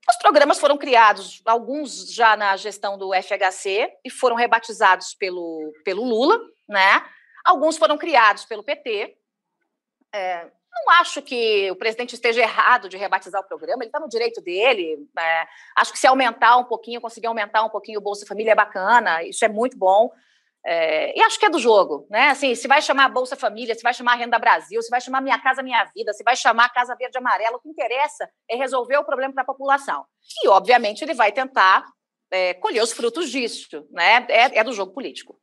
[0.08, 6.02] os programas foram criados, alguns já na gestão do FHC, e foram rebatizados pelo, pelo
[6.02, 7.04] Lula, né?
[7.44, 9.14] Alguns foram criados pelo PT.
[10.10, 14.08] É, não acho que o presidente esteja errado de rebatizar o programa, ele está no
[14.08, 15.06] direito dele.
[15.18, 18.54] É, acho que se aumentar um pouquinho, conseguir aumentar um pouquinho o Bolsa Família é
[18.54, 20.10] bacana, isso é muito bom.
[20.68, 22.30] É, e acho que é do jogo, né?
[22.30, 25.38] Assim, se vai chamar Bolsa Família, se vai chamar Renda Brasil, se vai chamar Minha
[25.38, 29.04] Casa Minha Vida, se vai chamar Casa Verde Amarela, o que interessa é resolver o
[29.04, 30.04] problema para a população.
[30.42, 31.84] E, obviamente, ele vai tentar
[32.32, 34.26] é, colher os frutos disso, né?
[34.28, 35.38] É, é do jogo político.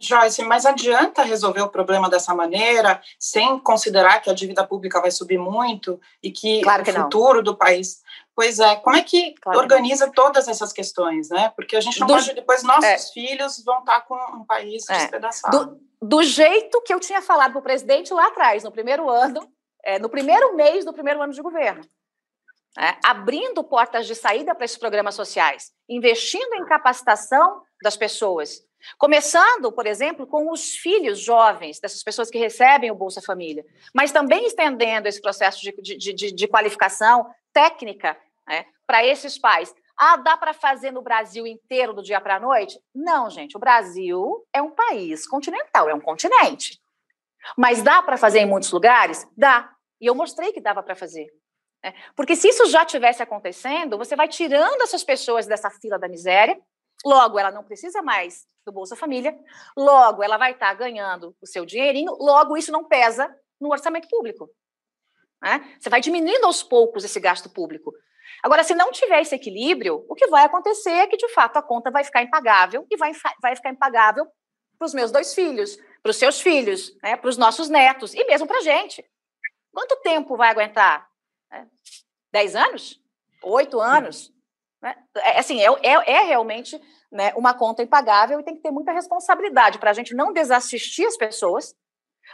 [0.00, 5.10] Joyce, mas adianta resolver o problema dessa maneira, sem considerar que a dívida pública vai
[5.10, 7.42] subir muito e que, claro que o futuro não.
[7.42, 8.00] do país.
[8.38, 11.52] Pois é, como é que claro organiza todas essas questões, né?
[11.56, 14.88] Porque a gente não do, pode, depois nossos é, filhos vão estar com um país
[14.88, 15.80] é, despedaçado.
[16.00, 19.40] Do, do, jeito que eu tinha falado para o presidente lá atrás, no primeiro ano,
[19.84, 21.82] é, no primeiro mês do primeiro ano de governo.
[22.78, 28.62] É, abrindo portas de saída para esses programas sociais, investindo em capacitação das pessoas,
[28.96, 34.12] Começando, por exemplo, com os filhos jovens dessas pessoas que recebem o Bolsa Família, mas
[34.12, 38.16] também estendendo esse processo de, de, de, de qualificação técnica
[38.48, 39.74] né, para esses pais.
[39.96, 42.80] Ah, dá para fazer no Brasil inteiro do dia para a noite?
[42.94, 43.56] Não, gente.
[43.56, 46.80] O Brasil é um país continental, é um continente.
[47.56, 49.28] Mas dá para fazer em muitos lugares?
[49.36, 49.72] Dá.
[50.00, 51.26] E eu mostrei que dava para fazer.
[51.82, 51.92] Né?
[52.14, 56.56] Porque se isso já tivesse acontecendo, você vai tirando essas pessoas dessa fila da miséria
[57.04, 59.38] Logo, ela não precisa mais do Bolsa Família,
[59.76, 64.50] logo, ela vai estar ganhando o seu dinheirinho, logo, isso não pesa no orçamento público.
[65.40, 65.76] Né?
[65.78, 67.92] Você vai diminuindo aos poucos esse gasto público.
[68.42, 71.62] Agora, se não tiver esse equilíbrio, o que vai acontecer é que, de fato, a
[71.62, 74.26] conta vai ficar impagável e vai, vai ficar impagável
[74.78, 77.16] para os meus dois filhos, para os seus filhos, né?
[77.16, 79.04] para os nossos netos e mesmo para a gente.
[79.72, 81.08] Quanto tempo vai aguentar?
[81.52, 81.64] É,
[82.30, 83.00] dez anos?
[83.42, 84.32] Oito anos?
[84.80, 84.96] Né?
[85.16, 88.92] É, assim, é, é, é realmente né, uma conta impagável e tem que ter muita
[88.92, 91.74] responsabilidade para a gente não desassistir as pessoas,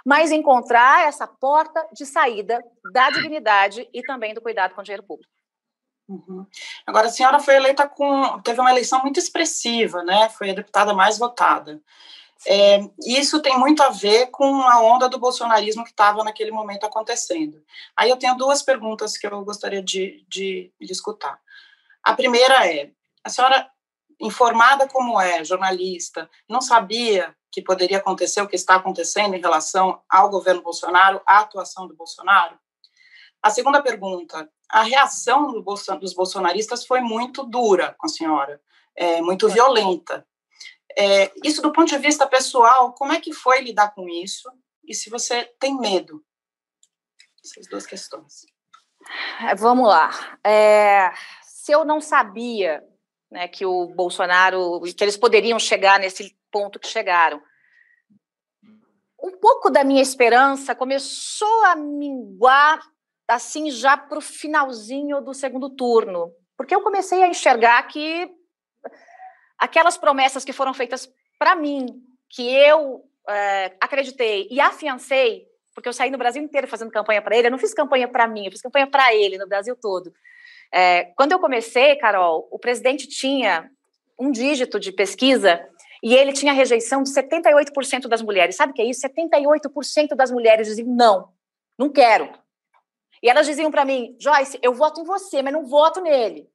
[0.04, 5.02] mas encontrar essa porta de saída da dignidade e também do cuidado com o dinheiro
[5.02, 5.33] público.
[6.08, 6.46] Uhum.
[6.86, 8.40] Agora, a senhora foi eleita com.
[8.40, 10.28] teve uma eleição muito expressiva, né?
[10.28, 11.80] Foi a deputada mais votada.
[12.46, 16.84] É, isso tem muito a ver com a onda do bolsonarismo que estava naquele momento
[16.84, 17.62] acontecendo.
[17.96, 21.40] Aí eu tenho duas perguntas que eu gostaria de, de, de escutar.
[22.02, 22.90] A primeira é:
[23.24, 23.70] a senhora,
[24.20, 30.02] informada como é, jornalista, não sabia que poderia acontecer o que está acontecendo em relação
[30.08, 32.58] ao governo Bolsonaro, à atuação do Bolsonaro?
[33.44, 38.59] A segunda pergunta: a reação do Bolson, dos bolsonaristas foi muito dura com a senhora,
[38.96, 40.26] é, muito violenta.
[40.96, 44.50] É, isso do ponto de vista pessoal, como é que foi lidar com isso?
[44.83, 46.24] E se você tem medo?
[47.44, 48.46] Essas duas questões.
[49.59, 50.38] Vamos lá.
[50.42, 52.83] É, se eu não sabia
[53.30, 57.42] né, que o Bolsonaro, que eles poderiam chegar nesse ponto que chegaram,
[59.22, 62.93] um pouco da minha esperança começou a minguar
[63.28, 68.30] assim já para o finalzinho do segundo turno, porque eu comecei a enxergar que
[69.58, 71.87] aquelas promessas que foram feitas para mim,
[72.28, 77.37] que eu é, acreditei e afiancei, porque eu saí no Brasil inteiro fazendo campanha para
[77.37, 80.12] ele, eu não fiz campanha para mim, eu fiz campanha para ele no Brasil todo.
[80.72, 83.70] É, quando eu comecei, Carol, o presidente tinha
[84.18, 85.66] um dígito de pesquisa
[86.02, 88.56] e ele tinha rejeição de 78% das mulheres.
[88.56, 89.00] Sabe o que é isso?
[89.06, 91.28] 78% das mulheres diziam não,
[91.78, 92.30] não quero.
[93.24, 96.46] E elas diziam para mim, Joyce, eu voto em você, mas não voto nele.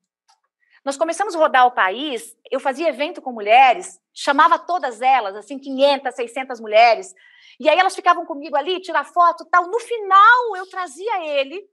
[0.86, 5.58] Nós começamos a rodar o país, eu fazia evento com mulheres, chamava todas elas, assim,
[5.58, 7.12] 500, 600 mulheres,
[7.60, 9.68] e aí elas ficavam comigo ali, tirar foto tal.
[9.68, 11.68] No final, eu trazia ele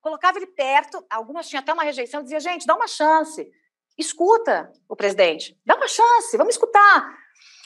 [0.00, 3.48] colocava ele perto, algumas tinham até uma rejeição, dizia, gente, dá uma chance,
[3.96, 7.16] escuta o presidente, dá uma chance, vamos escutar.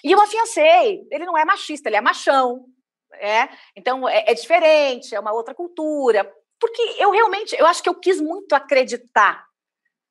[0.04, 2.66] E eu afiancei, ele não é machista, ele é machão,
[3.14, 3.48] é?
[3.74, 7.94] então é, é diferente, é uma outra cultura, porque eu realmente, eu acho que eu
[7.94, 9.46] quis muito acreditar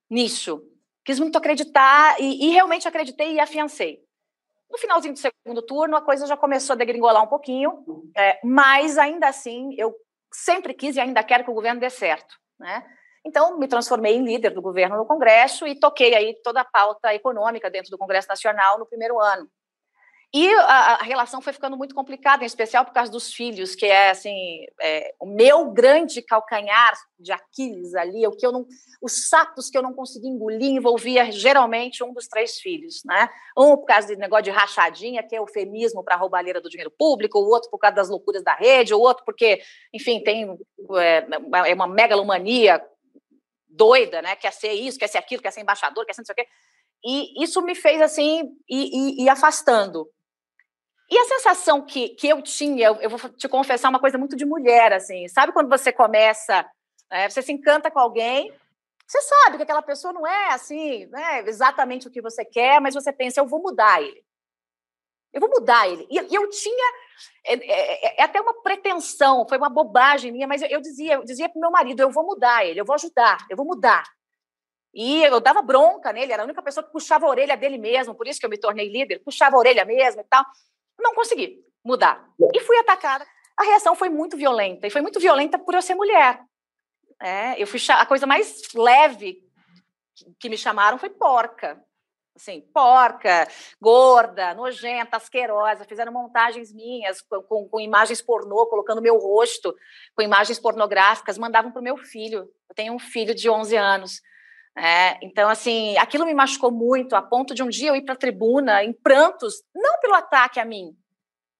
[0.09, 0.61] nisso,
[1.03, 4.03] quis muito acreditar e, e realmente acreditei e afiancei.
[4.69, 7.83] No finalzinho do segundo turno, a coisa já começou a degringolar um pouquinho,
[8.17, 9.95] é, mas ainda assim eu
[10.33, 12.85] sempre quis e ainda quero que o governo dê certo, né?
[13.25, 17.11] Então, me transformei em líder do governo no Congresso e toquei aí toda a pauta
[17.13, 19.49] econômica dentro do Congresso Nacional no primeiro ano.
[20.37, 23.85] E a, a, relação foi ficando muito complicada, em especial por causa dos filhos, que
[23.85, 28.65] é assim é, o meu grande calcanhar de Aquiles ali, o que eu não,
[29.01, 33.29] os sapos que eu não consegui engolir envolvia geralmente um dos três filhos, né?
[33.57, 37.39] Um por causa de negócio de rachadinha, que é eufemismo para roubalheira do dinheiro público,
[37.39, 39.61] o outro por causa das loucuras da rede, o outro porque,
[39.93, 40.49] enfim, tem
[40.97, 41.25] é,
[41.69, 42.85] é uma megalomania
[43.69, 44.35] doida, né?
[44.35, 46.47] Quer ser isso, quer ser aquilo, quer ser embaixador, quer ser não sei o quê.
[47.05, 50.09] E isso me fez assim ir, ir afastando.
[51.09, 54.45] E a sensação que, que eu tinha, eu, vou te confessar uma coisa muito de
[54.45, 56.67] mulher, assim, sabe quando você começa,
[57.11, 58.51] é, você se encanta com alguém,
[59.05, 62.95] você sabe que aquela pessoa não é assim, né, exatamente o que você quer, mas
[62.95, 64.25] você pensa, eu vou mudar ele.
[65.31, 66.07] Eu vou mudar ele.
[66.09, 66.93] E, eu tinha,
[67.45, 71.23] é, é, é, até uma pretensão, foi uma bobagem minha, mas eu, eu dizia, eu
[71.23, 74.03] dizia para meu marido, eu vou mudar ele, eu vou ajudar, eu vou mudar.
[74.91, 78.15] E eu dava bronca nele, era a única pessoa que puxava a orelha dele mesmo,
[78.15, 80.43] por isso que eu me tornei líder, puxava a orelha mesmo e tal.
[80.99, 82.27] Não consegui mudar.
[82.53, 83.25] E fui atacada.
[83.57, 86.41] A reação foi muito violenta, e foi muito violenta por eu ser mulher.
[87.21, 89.41] É, eu fui a coisa mais leve
[90.39, 91.81] que me chamaram foi porca.
[92.35, 93.47] Assim, porca,
[93.79, 95.85] gorda, nojenta, asquerosa.
[95.85, 99.73] Fizeram montagens minhas com, com, com imagens pornô, colocando meu rosto
[100.13, 102.39] com imagens pornográficas, mandavam para o meu filho.
[102.69, 104.21] Eu tenho um filho de 11 anos.
[104.77, 108.13] É, então, assim, aquilo me machucou muito, a ponto de um dia eu ir para
[108.13, 110.95] a tribuna em prantos, não pelo ataque a mim,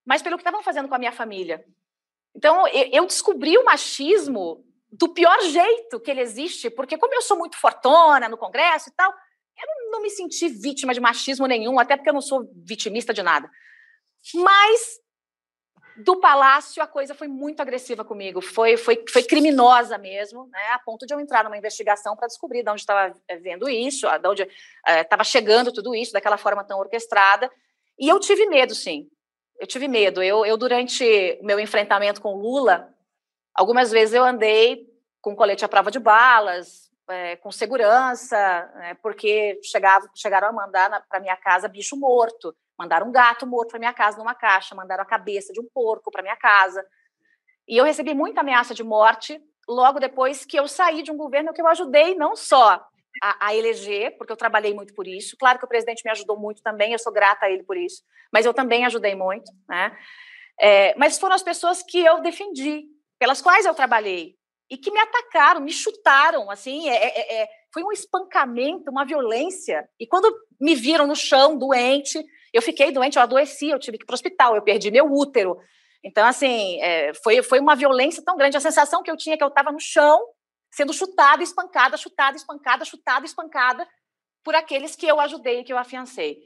[0.06, 1.64] mas pelo que estavam fazendo com a minha família.
[2.36, 7.38] Então, eu descobri o machismo do pior jeito que ele existe, porque como eu sou
[7.38, 11.96] muito fortona no Congresso e tal, eu não me senti vítima de machismo nenhum, até
[11.96, 13.50] porque eu não sou vitimista de nada.
[14.34, 15.00] Mas
[15.98, 20.80] do palácio a coisa foi muito agressiva comigo, foi, foi, foi criminosa mesmo, né, a
[20.80, 24.48] ponto de eu entrar numa investigação para descobrir de onde estava vendo isso, de onde
[25.02, 27.50] estava é, chegando tudo isso, daquela forma tão orquestrada.
[27.98, 29.10] E eu tive medo, sim.
[29.60, 30.22] Eu tive medo.
[30.22, 31.04] Eu, eu durante
[31.42, 32.94] o meu enfrentamento com Lula,
[33.54, 34.86] algumas vezes eu andei
[35.22, 38.38] com colete à prova de balas, é, com segurança,
[38.82, 42.56] é, porque chegava, chegaram a mandar para minha casa bicho morto.
[42.78, 46.12] Mandaram um gato morto para minha casa numa caixa, mandaram a cabeça de um porco
[46.12, 46.86] para minha casa.
[47.68, 51.54] E eu recebi muita ameaça de morte logo depois que eu saí de um governo
[51.54, 52.86] que eu ajudei não só
[53.24, 55.36] a, a, eleger, porque eu trabalhei muito por isso.
[55.38, 58.04] Claro que o presidente me ajudou muito também, eu sou grata a ele por isso,
[58.32, 59.98] mas eu também ajudei muito, né?
[60.60, 62.86] É, mas foram as pessoas que eu defendi,
[63.20, 64.36] pelas quais eu trabalhei
[64.70, 69.88] e que me atacaram, me chutaram, assim, é, é, é foi um espancamento, uma violência.
[70.00, 72.24] E quando me viram no chão, doente,
[72.56, 75.06] eu fiquei doente, eu adoeci, eu tive que ir para o hospital, eu perdi meu
[75.12, 75.58] útero.
[76.02, 78.56] Então, assim, é, foi, foi uma violência tão grande.
[78.56, 80.24] A sensação que eu tinha é que eu estava no chão,
[80.72, 83.88] sendo chutada, espancada, chutada, espancada, chutada, espancada,
[84.44, 86.38] por aqueles que eu ajudei, que eu afiancei.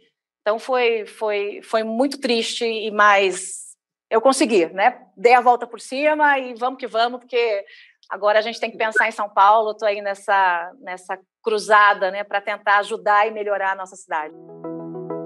[0.42, 3.76] Então, foi, foi, foi muito triste, e mais
[4.10, 5.06] eu consegui, né?
[5.16, 7.64] Dei a volta por cima e vamos que vamos, porque
[8.10, 9.72] agora a gente tem que pensar em São Paulo.
[9.72, 14.34] Estou aí nessa, nessa cruzada, né, para tentar ajudar e melhorar a nossa cidade.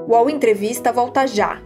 [0.05, 1.61] O UOL Entrevista volta já.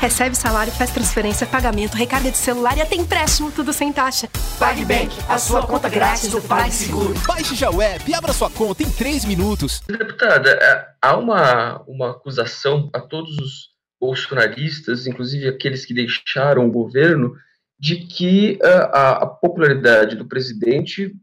[0.00, 4.28] Recebe salário, faz transferência, pagamento, recarga de celular e até empréstimo, tudo sem taxa.
[4.58, 7.12] PagBank, a sua conta grátis do PagSeguro.
[7.26, 9.82] Baixe já o app e abra sua conta em 3 minutos.
[9.86, 13.68] Deputada, é, há uma, uma acusação a todos os
[14.00, 17.34] bolsonaristas, inclusive aqueles que deixaram o governo,
[17.78, 21.14] de que a, é, a, a popularidade do presidente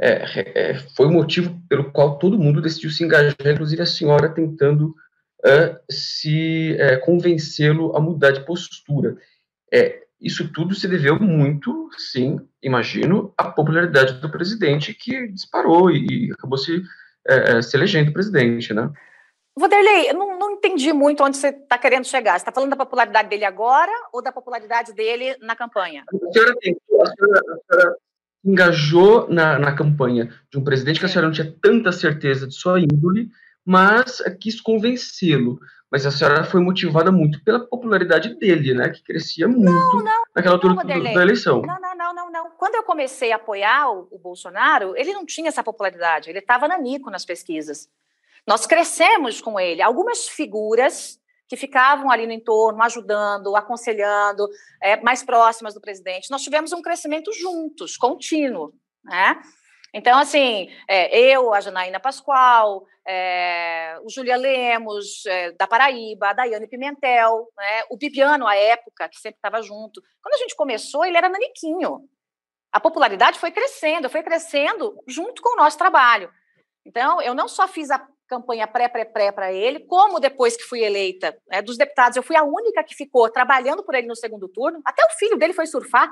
[0.00, 4.28] é, é, foi o motivo pelo qual todo mundo decidiu se engajar, inclusive a senhora
[4.28, 4.94] tentando
[5.44, 9.16] uh, se uh, convencê-lo a mudar de postura.
[9.72, 16.30] É, isso tudo se deveu muito, sim, imagino, à popularidade do presidente que disparou e,
[16.32, 18.90] acabou se, uh, se elegendo presidente, né?
[19.58, 22.34] Vanderlei, eu não, não entendi muito onde você está querendo chegar.
[22.34, 26.04] Você está falando da popularidade dele agora ou da popularidade dele na campanha?
[26.06, 27.96] A senhora, a senhora, a senhora
[28.44, 32.54] engajou na, na campanha de um presidente que a senhora não tinha tanta certeza de
[32.54, 33.28] sua índole,
[33.64, 35.58] mas quis convencê-lo.
[35.90, 38.90] Mas a senhora foi motivada muito pela popularidade dele, né?
[38.90, 41.62] Que crescia muito não, não, naquela altura não, do, da eleição.
[41.62, 42.50] Não, não, não, não, não.
[42.58, 46.28] Quando eu comecei a apoiar o, o Bolsonaro, ele não tinha essa popularidade.
[46.28, 47.88] Ele estava na Nico nas pesquisas.
[48.46, 49.80] Nós crescemos com ele.
[49.80, 51.17] Algumas figuras
[51.48, 54.48] que ficavam ali no entorno, ajudando, aconselhando,
[54.82, 56.30] é, mais próximas do presidente.
[56.30, 58.72] Nós tivemos um crescimento juntos, contínuo,
[59.02, 59.40] né?
[59.94, 66.32] Então, assim, é, eu, a Janaína Pascoal, é, o Julia Lemos, é, da Paraíba, a
[66.34, 70.02] Daiane Pimentel, né, o Bibiano, à época, que sempre estava junto.
[70.22, 72.06] Quando a gente começou, ele era naniquinho.
[72.70, 76.30] A popularidade foi crescendo, foi crescendo junto com o nosso trabalho.
[76.86, 81.36] Então, eu não só fiz a campanha pré-pré-pré para ele, como depois que fui eleita
[81.48, 84.80] né, dos deputados, eu fui a única que ficou trabalhando por ele no segundo turno.
[84.84, 86.08] Até o filho dele foi surfar.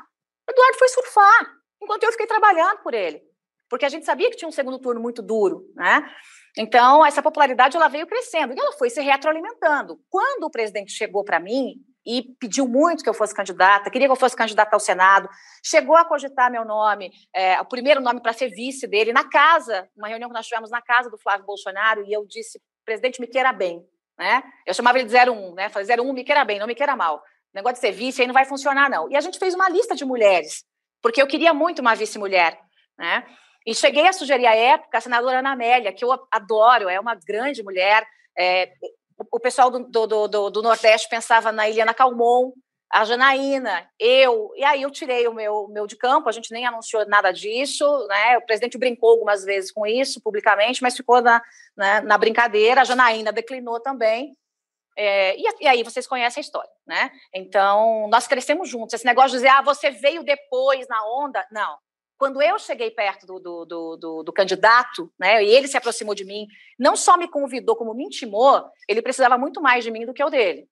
[0.48, 1.52] O Eduardo foi surfar,
[1.82, 3.20] enquanto eu fiquei trabalhando por ele.
[3.68, 6.08] Porque a gente sabia que tinha um segundo turno muito duro, né?
[6.56, 10.00] Então, essa popularidade ela veio crescendo e ela foi se retroalimentando.
[10.08, 11.74] Quando o presidente chegou para mim
[12.06, 15.28] e pediu muito que eu fosse candidata, queria que eu fosse candidata ao Senado,
[15.64, 19.88] chegou a cogitar meu nome, é, o primeiro nome para ser vice dele, na casa,
[19.96, 23.26] uma reunião que nós tivemos na casa do Flávio Bolsonaro, e eu disse, presidente, me
[23.26, 23.84] queira bem.
[24.16, 24.42] Né?
[24.64, 25.68] Eu chamava ele de 01, né?
[25.68, 27.16] Falei, 01, me queira bem, não me queira mal.
[27.16, 27.22] O
[27.54, 29.10] negócio de ser vice aí não vai funcionar, não.
[29.10, 30.64] E a gente fez uma lista de mulheres,
[31.02, 32.58] porque eu queria muito uma vice-mulher,
[32.98, 33.26] né?
[33.66, 37.16] E cheguei a sugerir à época a senadora Ana Amélia, que eu adoro, é uma
[37.16, 38.06] grande mulher.
[38.38, 38.72] É,
[39.18, 42.52] o pessoal do, do, do, do, Nordeste pensava na Eliana Calmon,
[42.92, 46.64] a Janaína, eu, e aí eu tirei o meu, meu de campo, a gente nem
[46.66, 48.38] anunciou nada disso, né?
[48.38, 51.42] O presidente brincou algumas vezes com isso publicamente, mas ficou na,
[51.76, 54.36] na, na brincadeira, a Janaína declinou também.
[54.96, 57.10] É, e, e, aí vocês conhecem a história, né?
[57.34, 58.94] Então, nós crescemos juntos.
[58.94, 61.46] Esse negócio de dizer, ah, você veio depois na onda.
[61.50, 61.76] Não.
[62.18, 66.24] Quando eu cheguei perto do, do, do, do, candidato, né, e ele se aproximou de
[66.24, 66.46] mim,
[66.78, 70.22] não só me convidou, como me intimou, ele precisava muito mais de mim do que
[70.22, 70.66] eu dele.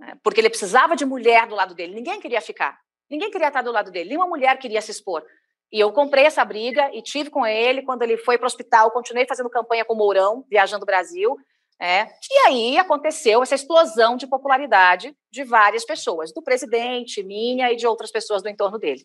[0.00, 1.94] Né, porque ele precisava de mulher do lado dele.
[1.94, 2.76] Ninguém queria ficar.
[3.08, 4.08] Ninguém queria estar do lado dele.
[4.08, 5.22] Nenhuma mulher queria se expor.
[5.70, 8.90] E eu comprei essa briga e tive com ele quando ele foi para o hospital.
[8.90, 11.36] Continuei fazendo campanha com o Mourão, viajando o Brasil.
[11.80, 17.76] É, e aí aconteceu essa explosão de popularidade de várias pessoas, do presidente, minha e
[17.76, 19.02] de outras pessoas do entorno dele.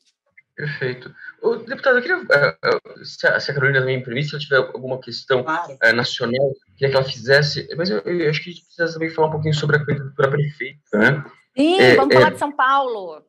[0.58, 1.14] Perfeito.
[1.40, 5.00] O deputado, eu queria, uh, se, a, Carolina também me permite, se ela tiver alguma
[5.00, 5.72] questão claro.
[5.74, 9.12] uh, nacional, queria que ela fizesse, mas eu, eu, acho que a gente precisa também
[9.12, 11.26] falar um pouquinho sobre a candidatura prefeita, né?
[11.56, 13.24] Sim, é, vamos é, falar de São Paulo.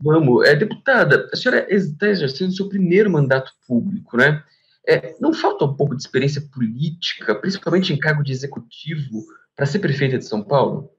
[0.00, 0.46] Vamos.
[0.46, 4.44] É, deputada, a senhora está exercendo seu primeiro mandato público, né?
[4.86, 9.24] É, não falta um pouco de experiência política, principalmente em cargo de executivo,
[9.56, 10.92] para ser prefeita de São Paulo?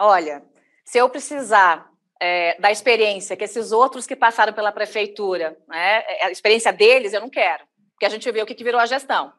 [0.00, 0.42] Olha,
[0.84, 1.89] se eu precisar
[2.20, 7.12] é, da experiência que esses outros que passaram pela prefeitura, né, é, a experiência deles,
[7.12, 9.32] eu não quero, porque a gente vê o que, que virou a gestão.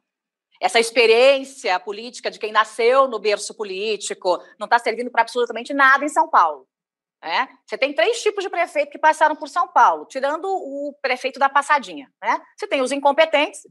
[0.60, 6.06] Essa experiência política de quem nasceu no berço político não está servindo para absolutamente nada
[6.06, 6.68] em São Paulo.
[7.24, 7.48] Né?
[7.66, 11.50] Você tem três tipos de prefeito que passaram por São Paulo, tirando o prefeito da
[11.50, 12.12] passadinha.
[12.22, 12.40] Né?
[12.58, 13.62] Você tem os incompetentes,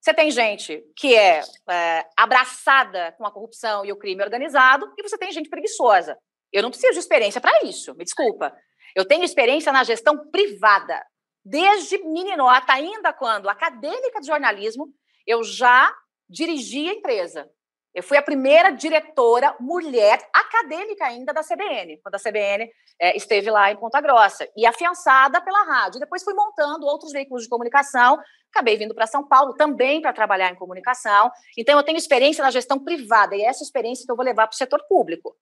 [0.00, 5.02] você tem gente que é, é abraçada com a corrupção e o crime organizado, e
[5.02, 6.16] você tem gente preguiçosa.
[6.52, 8.52] Eu não preciso de experiência para isso, me desculpa.
[8.94, 11.00] Eu tenho experiência na gestão privada.
[11.44, 14.92] Desde meninota, ainda quando acadêmica de jornalismo,
[15.26, 15.94] eu já
[16.28, 17.48] dirigi a empresa.
[17.92, 22.70] Eu fui a primeira diretora mulher acadêmica ainda da CBN, quando a CBN
[23.00, 25.98] é, esteve lá em Ponta Grossa, e afiançada pela rádio.
[25.98, 28.16] Depois fui montando outros veículos de comunicação,
[28.50, 31.32] acabei vindo para São Paulo também para trabalhar em comunicação.
[31.58, 34.46] Então, eu tenho experiência na gestão privada, e é essa experiência que eu vou levar
[34.46, 35.36] para o setor público.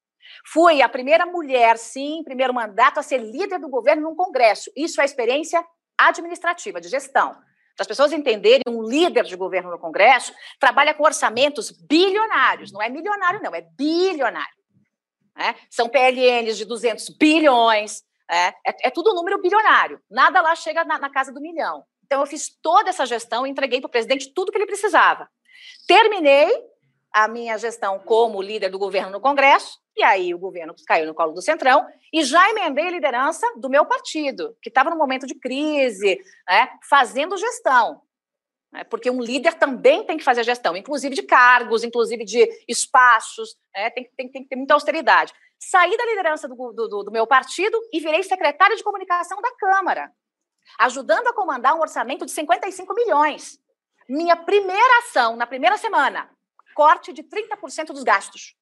[0.47, 4.71] Fui a primeira mulher, sim, primeiro mandato, a ser líder do governo num congresso.
[4.75, 5.63] Isso é experiência
[5.99, 7.37] administrativa, de gestão.
[7.79, 12.83] Para as pessoas entenderem, um líder de governo no Congresso trabalha com orçamentos bilionários, não
[12.83, 14.59] é milionário, não, é bilionário.
[15.39, 15.55] É?
[15.71, 20.99] São PLNs de 200 bilhões, é, é, é, tudo número bilionário, nada lá chega na,
[20.99, 21.85] na casa do milhão.
[22.05, 25.29] Então, eu fiz toda essa gestão e entreguei para o presidente tudo que ele precisava.
[25.87, 26.51] Terminei
[27.13, 31.15] a minha gestão como líder do governo no Congresso, e aí o governo caiu no
[31.15, 35.27] colo do Centrão, e já emendei a liderança do meu partido, que estava no momento
[35.27, 38.01] de crise, né, fazendo gestão.
[38.73, 43.57] Né, porque um líder também tem que fazer gestão, inclusive de cargos, inclusive de espaços,
[43.75, 45.33] né, tem, tem, tem que ter muita austeridade.
[45.59, 50.13] Saí da liderança do, do, do meu partido e virei secretária de comunicação da Câmara,
[50.79, 53.59] ajudando a comandar um orçamento de 55 milhões.
[54.09, 56.31] Minha primeira ação, na primeira semana,
[56.73, 58.58] corte de 30% dos gastos.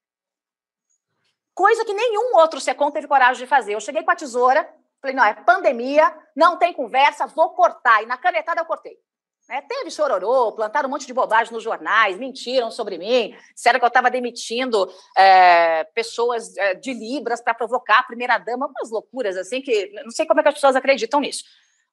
[1.57, 3.73] Coisa que nenhum outro SECOM teve coragem de fazer.
[3.73, 8.03] Eu cheguei com a tesoura, falei, não, é pandemia, não tem conversa, vou cortar.
[8.03, 8.95] E na canetada eu cortei.
[9.49, 13.85] É, teve chororô, plantaram um monte de bobagem nos jornais, mentiram sobre mim, disseram que
[13.85, 14.87] eu estava demitindo
[15.17, 20.27] é, pessoas é, de Libras para provocar a primeira-dama, umas loucuras assim, que não sei
[20.27, 21.43] como é que as pessoas acreditam nisso.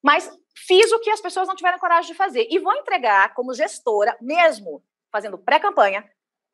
[0.03, 2.47] Mas fiz o que as pessoas não tiveram coragem de fazer.
[2.51, 6.05] E vou entregar como gestora, mesmo fazendo pré-campanha,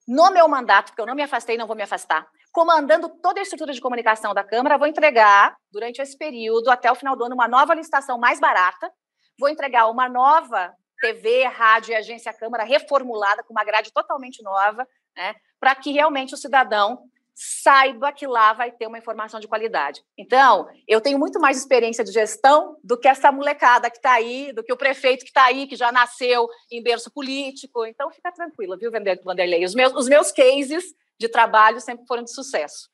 [0.07, 3.43] no meu mandato, porque eu não me afastei, não vou me afastar, comandando toda a
[3.43, 7.35] estrutura de comunicação da Câmara, vou entregar, durante esse período, até o final do ano,
[7.35, 8.91] uma nova licitação mais barata,
[9.39, 14.87] vou entregar uma nova TV, rádio e agência Câmara reformulada, com uma grade totalmente nova,
[15.17, 16.99] né, para que realmente o cidadão
[17.35, 20.03] saiba que lá vai ter uma informação de qualidade.
[20.19, 24.53] Então, eu tenho muito mais experiência de gestão do que essa molecada que está aí,
[24.53, 27.87] do que o prefeito que está aí, que já nasceu em berço político.
[27.87, 29.65] Então, fica tranquila, viu, Vanderlei?
[29.65, 30.85] Os meus, os meus cases
[31.21, 32.89] de trabalho sempre foram de sucesso.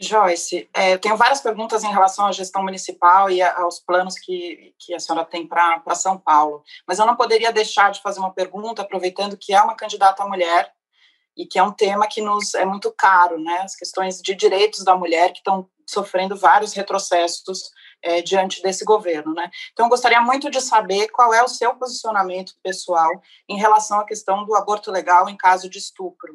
[0.00, 4.74] Joyce, é, eu tenho várias perguntas em relação à gestão municipal e aos planos que,
[4.78, 8.32] que a senhora tem para São Paulo, mas eu não poderia deixar de fazer uma
[8.32, 10.72] pergunta, aproveitando que é uma candidata mulher
[11.36, 13.58] e que é um tema que nos é muito caro, né?
[13.58, 17.70] As questões de direitos da mulher que estão sofrendo vários retrocessos
[18.02, 19.50] é, diante desse governo, né?
[19.72, 23.10] Então, eu gostaria muito de saber qual é o seu posicionamento pessoal
[23.48, 26.34] em relação à questão do aborto legal em caso de estupro.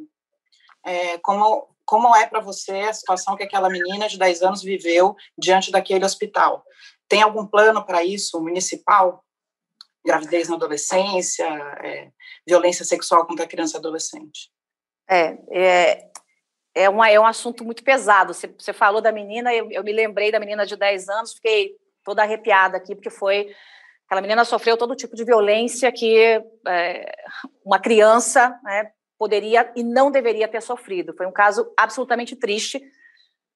[0.85, 5.15] É, como como é para você a situação que aquela menina de 10 anos viveu
[5.37, 6.63] diante daquele hospital?
[7.07, 9.23] Tem algum plano para isso, municipal?
[10.05, 11.45] Gravidez na adolescência,
[11.83, 12.09] é,
[12.47, 14.49] violência sexual contra criança e adolescente?
[15.09, 16.09] É, é,
[16.75, 18.33] é, uma, é um assunto muito pesado.
[18.33, 21.75] Você, você falou da menina, eu, eu, me lembrei da menina de 10 anos, fiquei
[22.03, 23.53] toda arrepiada aqui, porque foi.
[24.05, 27.11] Aquela menina sofreu todo tipo de violência que é,
[27.65, 28.91] uma criança né,
[29.23, 31.13] poderia e não deveria ter sofrido.
[31.15, 32.83] Foi um caso absolutamente triste.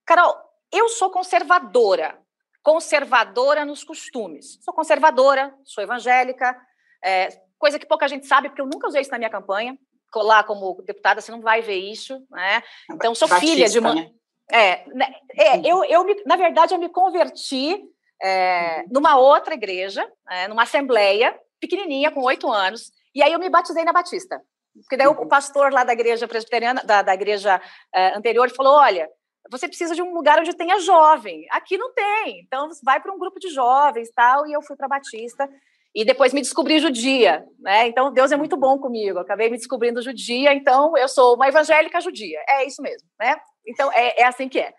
[0.05, 0.33] Carol,
[0.71, 2.17] eu sou conservadora,
[2.63, 4.59] conservadora nos costumes.
[4.63, 6.57] Sou conservadora, sou evangélica,
[7.03, 9.77] é, coisa que pouca gente sabe, porque eu nunca usei isso na minha campanha.
[10.15, 12.63] Lá como deputada, você não vai ver isso, né?
[12.89, 13.93] Então, sou Batista, filha de uma.
[13.93, 14.09] Né?
[14.49, 17.77] É, né, é eu, eu me, na verdade, eu me converti
[18.23, 18.93] é, uhum.
[18.93, 23.83] numa outra igreja, é, numa assembleia, pequenininha, com oito anos, e aí eu me batizei
[23.83, 24.41] na Batista.
[24.81, 25.27] Porque daí o uhum.
[25.27, 29.09] pastor lá da igreja presbiteriana, da, da igreja uh, anterior, falou: olha,
[29.49, 31.45] você precisa de um lugar onde tenha jovem.
[31.51, 32.41] Aqui não tem.
[32.41, 34.47] Então, vai para um grupo de jovens tal.
[34.47, 35.49] E eu fui para Batista.
[35.95, 37.45] E depois me descobri judia.
[37.59, 37.87] Né?
[37.87, 39.19] Então, Deus é muito bom comigo.
[39.19, 40.53] acabei me descobrindo judia.
[40.53, 42.39] Então, eu sou uma evangélica judia.
[42.47, 43.07] É isso mesmo.
[43.19, 43.35] Né?
[43.65, 44.73] Então, é, é assim que é.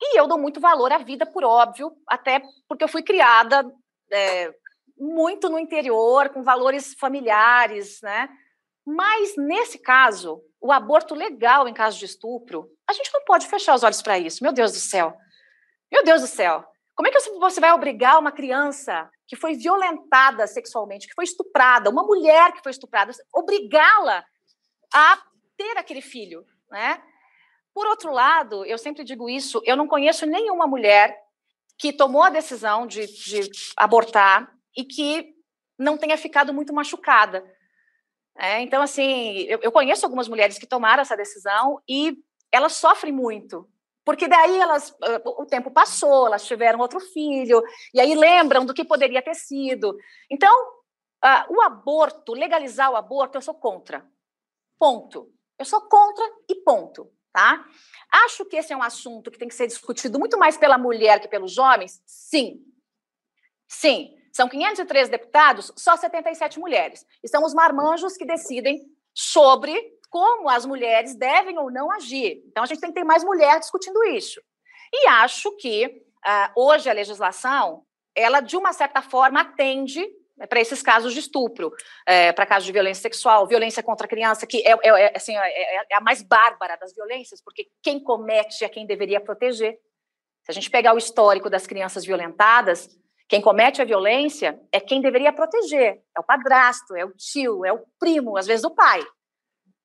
[0.00, 3.64] E eu dou muito valor à vida, por óbvio, até porque eu fui criada
[4.12, 4.52] é,
[4.98, 8.28] muito no interior, com valores familiares, né?
[8.84, 13.74] Mas, nesse caso, o aborto legal em caso de estupro, a gente não pode fechar
[13.74, 14.42] os olhos para isso.
[14.42, 15.14] Meu Deus do céu.
[15.90, 16.64] Meu Deus do céu.
[16.94, 21.88] Como é que você vai obrigar uma criança que foi violentada sexualmente, que foi estuprada,
[21.88, 24.24] uma mulher que foi estuprada, obrigá-la
[24.92, 25.18] a
[25.56, 27.02] ter aquele filho, né?
[27.74, 31.18] Por outro lado, eu sempre digo isso, eu não conheço nenhuma mulher
[31.78, 35.34] que tomou a decisão de, de abortar e que
[35.78, 37.42] não tenha ficado muito machucada.
[38.36, 42.16] É, então, assim, eu, eu, conheço algumas mulheres que tomaram essa decisão e
[42.50, 43.68] elas sofrem muito,
[44.04, 47.62] porque daí elas, o tempo passou, elas tiveram outro filho,
[47.92, 49.96] e aí lembram do que poderia ter sido.
[50.30, 50.52] Então,
[51.24, 54.04] uh, o aborto, legalizar o aborto, eu sou contra.
[54.78, 55.30] Ponto.
[55.58, 57.10] Eu sou contra e ponto.
[57.32, 57.64] Tá?
[58.10, 61.18] Acho que esse é um assunto que tem que ser discutido muito mais pela mulher
[61.18, 62.02] que pelos homens?
[62.04, 62.62] Sim.
[63.66, 64.14] Sim.
[64.32, 67.06] São 503 deputados, só 77 mulheres.
[67.22, 68.80] E são os marmanjos que decidem
[69.14, 69.78] sobre
[70.08, 72.42] como as mulheres devem ou não agir.
[72.46, 74.40] Então, a gente tem que ter mais mulher discutindo isso.
[74.92, 80.06] E acho que uh, hoje a legislação, ela, de uma certa forma, atende
[80.36, 81.72] né, para esses casos de estupro,
[82.06, 85.36] é, para casos de violência sexual, violência contra a criança, que é, é, é assim,
[85.36, 89.78] é, é, a mais bárbara das violências, porque quem comete é quem deveria proteger.
[90.44, 92.88] Se a gente pegar o histórico das crianças violentadas,
[93.28, 96.02] quem comete a violência é quem deveria proteger.
[96.16, 99.00] É o padrasto, é o tio, é o primo, às vezes o pai.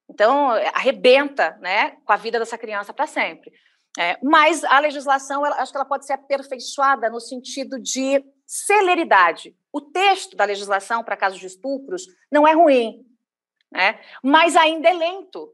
[0.09, 3.51] Então, arrebenta né, com a vida dessa criança para sempre.
[3.99, 9.55] É, mas a legislação, ela, acho que ela pode ser aperfeiçoada no sentido de celeridade.
[9.73, 13.03] O texto da legislação para casos de estupros não é ruim,
[13.71, 15.51] né, mas ainda é lento.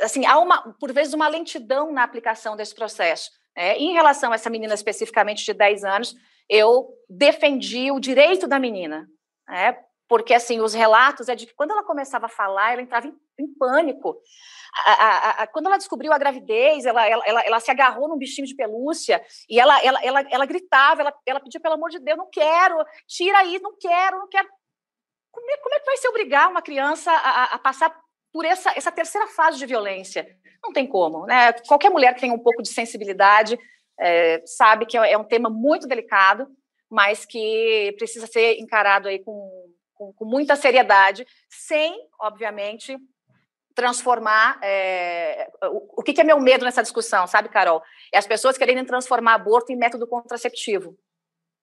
[0.00, 3.30] Assim, há uma, por vezes uma lentidão na aplicação desse processo.
[3.54, 6.14] É, em relação a essa menina especificamente de 10 anos,
[6.48, 9.08] eu defendi o direito da menina,
[9.48, 9.76] né?
[10.08, 13.14] porque assim os relatos é de que quando ela começava a falar, ela entrava em,
[13.38, 14.16] em pânico.
[14.84, 18.18] A, a, a, quando ela descobriu a gravidez, ela, ela, ela, ela, se agarrou num
[18.18, 21.98] bichinho de pelúcia e ela, ela, ela, ela gritava, ela, ela pedia pelo amor de
[21.98, 22.76] Deus, não quero,
[23.06, 24.48] tira aí, não quero, não quero.
[25.32, 27.94] Como é, como é que vai se obrigar uma criança a, a passar
[28.32, 30.26] por essa, essa terceira fase de violência?
[30.62, 31.52] Não tem como, né?
[31.66, 33.58] Qualquer mulher que tenha um pouco de sensibilidade
[33.98, 36.46] é, sabe que é um tema muito delicado,
[36.90, 42.96] mas que precisa ser encarado aí com, com, com muita seriedade, sem, obviamente,
[43.74, 44.58] transformar.
[44.62, 47.82] É, o, o que, que, é meu medo nessa discussão, sabe, Carol?
[48.12, 50.96] É as pessoas querendo transformar aborto em método contraceptivo.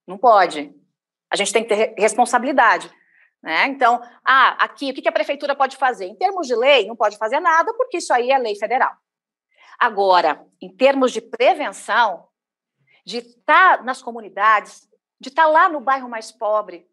[0.08, 0.74] Não pode.
[1.32, 2.92] A gente tem que ter responsabilidade.
[3.42, 3.68] Né?
[3.68, 6.06] Então, ah, aqui, o que a prefeitura pode fazer?
[6.06, 8.94] Em termos de lei, não pode fazer nada, porque isso aí é lei federal.
[9.84, 12.30] Agora, em termos de prevenção,
[13.06, 14.88] de estar nas comunidades,
[15.20, 16.88] de estar lá no bairro mais pobre,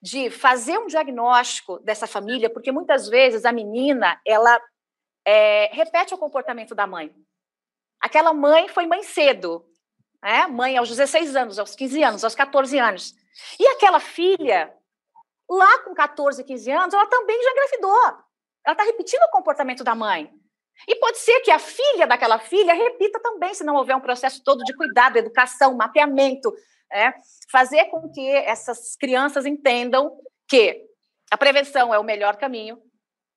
[0.00, 4.56] de fazer um diagnóstico dessa família, porque muitas vezes a menina ela
[5.24, 7.12] é, repete o comportamento da mãe.
[8.00, 9.66] Aquela mãe foi mãe cedo,
[10.22, 10.46] né?
[10.46, 13.16] mãe aos 16 anos, aos 15 anos, aos 14 anos.
[13.58, 14.72] E aquela filha,
[15.50, 18.24] lá com 14, 15 anos, ela também já engravidou.
[18.64, 20.32] Ela está repetindo o comportamento da mãe.
[20.88, 24.42] E pode ser que a filha daquela filha repita também, se não houver um processo
[24.44, 26.52] todo de cuidado, educação, mapeamento,
[26.92, 27.12] é,
[27.50, 30.10] fazer com que essas crianças entendam
[30.48, 30.84] que
[31.30, 32.78] a prevenção é o melhor caminho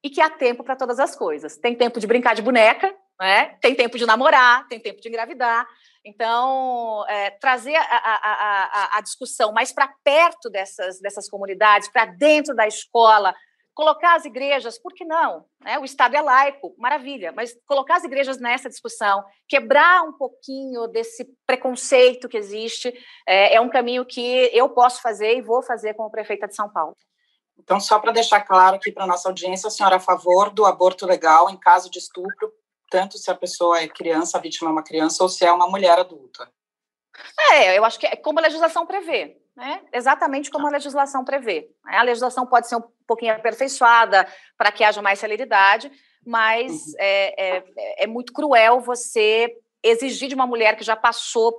[0.04, 1.58] e que há tempo para todas as coisas.
[1.58, 3.58] Tem tempo de brincar de boneca, né?
[3.62, 5.66] tem tempo de namorar, tem tempo de engravidar.
[6.04, 12.06] Então, é, trazer a, a, a, a discussão mais para perto dessas, dessas comunidades, para
[12.06, 13.34] dentro da escola,
[13.76, 15.45] Colocar as igrejas, por que não?
[15.59, 15.78] Né?
[15.78, 21.28] O Estado é laico, maravilha, mas colocar as igrejas nessa discussão, quebrar um pouquinho desse
[21.45, 22.93] preconceito que existe,
[23.28, 26.69] é, é um caminho que eu posso fazer e vou fazer como prefeita de São
[26.69, 26.95] Paulo.
[27.59, 30.49] Então, só para deixar claro aqui para a nossa audiência, a senhora é a favor
[30.49, 32.53] do aborto legal em caso de estupro,
[32.89, 35.67] tanto se a pessoa é criança, a vítima é uma criança, ou se é uma
[35.67, 36.49] mulher adulta.
[37.51, 39.82] É, eu acho que é como a legislação prevê né?
[39.93, 41.70] exatamente como a legislação prevê.
[41.86, 41.97] Né?
[41.97, 44.28] A legislação pode ser um pouquinho aperfeiçoada
[44.58, 45.91] para que haja mais celeridade,
[46.26, 46.93] mas uhum.
[46.99, 47.64] é, é,
[47.99, 51.56] é, muito cruel você exigir de uma mulher que já passou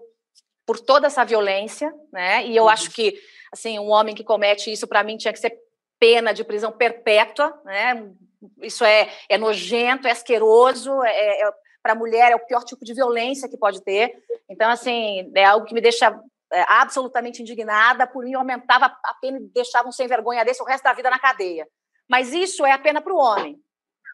[0.66, 2.44] por toda essa violência, né?
[2.44, 2.68] E eu uhum.
[2.68, 3.16] acho que
[3.52, 5.56] assim um homem que comete isso para mim tinha que ser
[5.98, 8.10] pena de prisão perpétua, né?
[8.60, 11.50] Isso é, é nojento, é asqueroso, é, é
[11.82, 14.12] para a mulher é o pior tipo de violência que pode ter.
[14.50, 16.18] Então, assim, é algo que me deixa é,
[16.68, 20.92] absolutamente indignada, por mim aumentava a pena e deixavam sem vergonha desse o resto da
[20.92, 21.66] vida na cadeia.
[22.08, 23.58] Mas isso é a pena para o homem.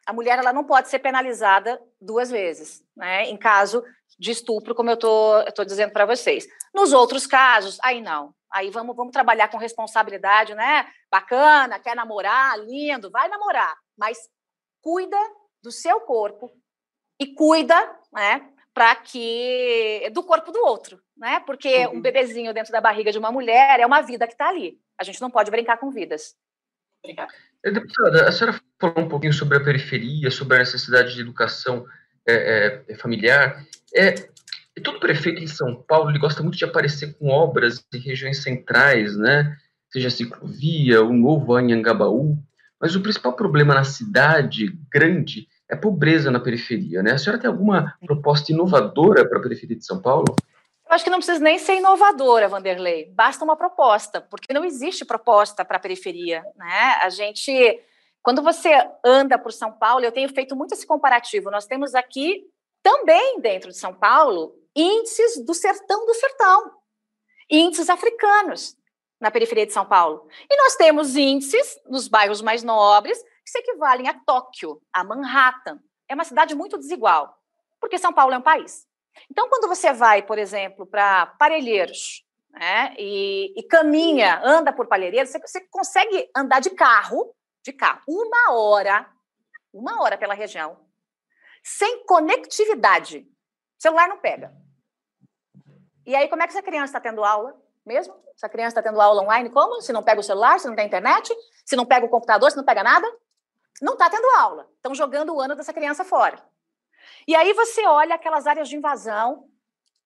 [0.06, 3.28] A mulher ela não pode ser penalizada duas vezes, né?
[3.28, 3.84] em caso
[4.18, 6.46] de estupro, como eu estou dizendo para vocês.
[6.74, 8.34] Nos outros casos, aí não.
[8.52, 10.86] Aí vamos, vamos trabalhar com responsabilidade, né?
[11.10, 13.74] Bacana, quer namorar, lindo, vai namorar.
[13.96, 14.18] Mas
[14.82, 15.16] cuida
[15.62, 16.50] do seu corpo
[17.18, 17.74] e cuida,
[18.12, 18.46] né?
[18.74, 21.38] Para que do corpo do outro, né?
[21.46, 21.98] Porque uhum.
[21.98, 24.76] um bebezinho dentro da barriga de uma mulher é uma vida que está ali.
[24.98, 26.34] A gente não pode brincar com vidas.
[26.98, 27.32] Obrigada.
[27.64, 31.86] Eh, deputada, a senhora falou um pouquinho sobre a periferia, sobre a necessidade de educação
[32.26, 33.64] é, é, familiar.
[33.94, 34.14] É,
[34.82, 39.16] todo prefeito em São Paulo ele gosta muito de aparecer com obras em regiões centrais,
[39.16, 39.56] né?
[39.92, 42.36] Seja a ciclovia, o novo Anhangabaú.
[42.80, 47.12] Mas o principal problema na cidade grande é a pobreza na periferia, né?
[47.12, 50.34] A senhora tem alguma proposta inovadora para a periferia de São Paulo?
[50.92, 53.10] Acho que não precisa nem ser inovadora, Vanderlei.
[53.14, 56.44] Basta uma proposta, porque não existe proposta para a periferia.
[56.54, 56.98] Né?
[57.00, 57.82] A gente,
[58.22, 58.70] quando você
[59.02, 61.50] anda por São Paulo, eu tenho feito muito esse comparativo.
[61.50, 62.44] Nós temos aqui,
[62.82, 66.72] também dentro de São Paulo, índices do sertão do sertão,
[67.50, 68.76] índices africanos
[69.18, 70.28] na periferia de São Paulo.
[70.50, 75.80] E nós temos índices nos bairros mais nobres que se equivalem a Tóquio, a Manhattan.
[76.06, 77.34] É uma cidade muito desigual,
[77.80, 78.86] porque São Paulo é um país.
[79.30, 85.30] Então, quando você vai, por exemplo, para Parelheiros, né, e, e, caminha, anda por Parelheiros,
[85.30, 89.08] você, você consegue andar de carro, de carro, uma hora,
[89.72, 90.78] uma hora pela região,
[91.62, 93.20] sem conectividade.
[93.78, 94.52] O celular não pega.
[96.04, 97.56] E aí, como é que essa criança está tendo aula
[97.86, 98.14] mesmo?
[98.34, 99.80] Essa criança está tendo aula online como?
[99.80, 101.32] Se não pega o celular, se não tem internet,
[101.64, 103.06] se não pega o computador, se não pega nada?
[103.80, 104.68] Não está tendo aula.
[104.76, 106.42] Estão jogando o ano dessa criança fora.
[107.26, 109.48] E aí você olha aquelas áreas de invasão,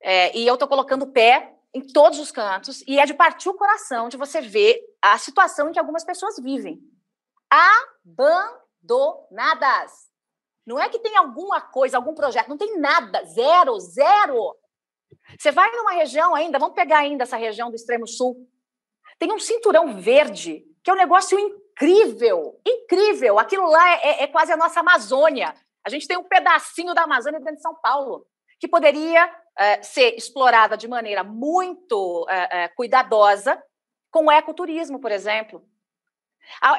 [0.00, 3.54] é, e eu estou colocando pé em todos os cantos, e é de partir o
[3.54, 6.80] coração de você ver a situação em que algumas pessoas vivem.
[8.80, 10.06] Abandonadas.
[10.66, 14.56] Não é que tem alguma coisa, algum projeto, não tem nada, zero, zero.
[15.38, 18.48] Você vai numa região ainda, vamos pegar ainda essa região do extremo sul,
[19.18, 23.38] tem um cinturão verde, que é um negócio incrível, incrível.
[23.38, 25.54] Aquilo lá é, é, é quase a nossa Amazônia.
[25.86, 28.26] A gente tem um pedacinho da Amazônia dentro de São Paulo,
[28.58, 33.62] que poderia é, ser explorada de maneira muito é, é, cuidadosa
[34.10, 35.62] com o ecoturismo, por exemplo.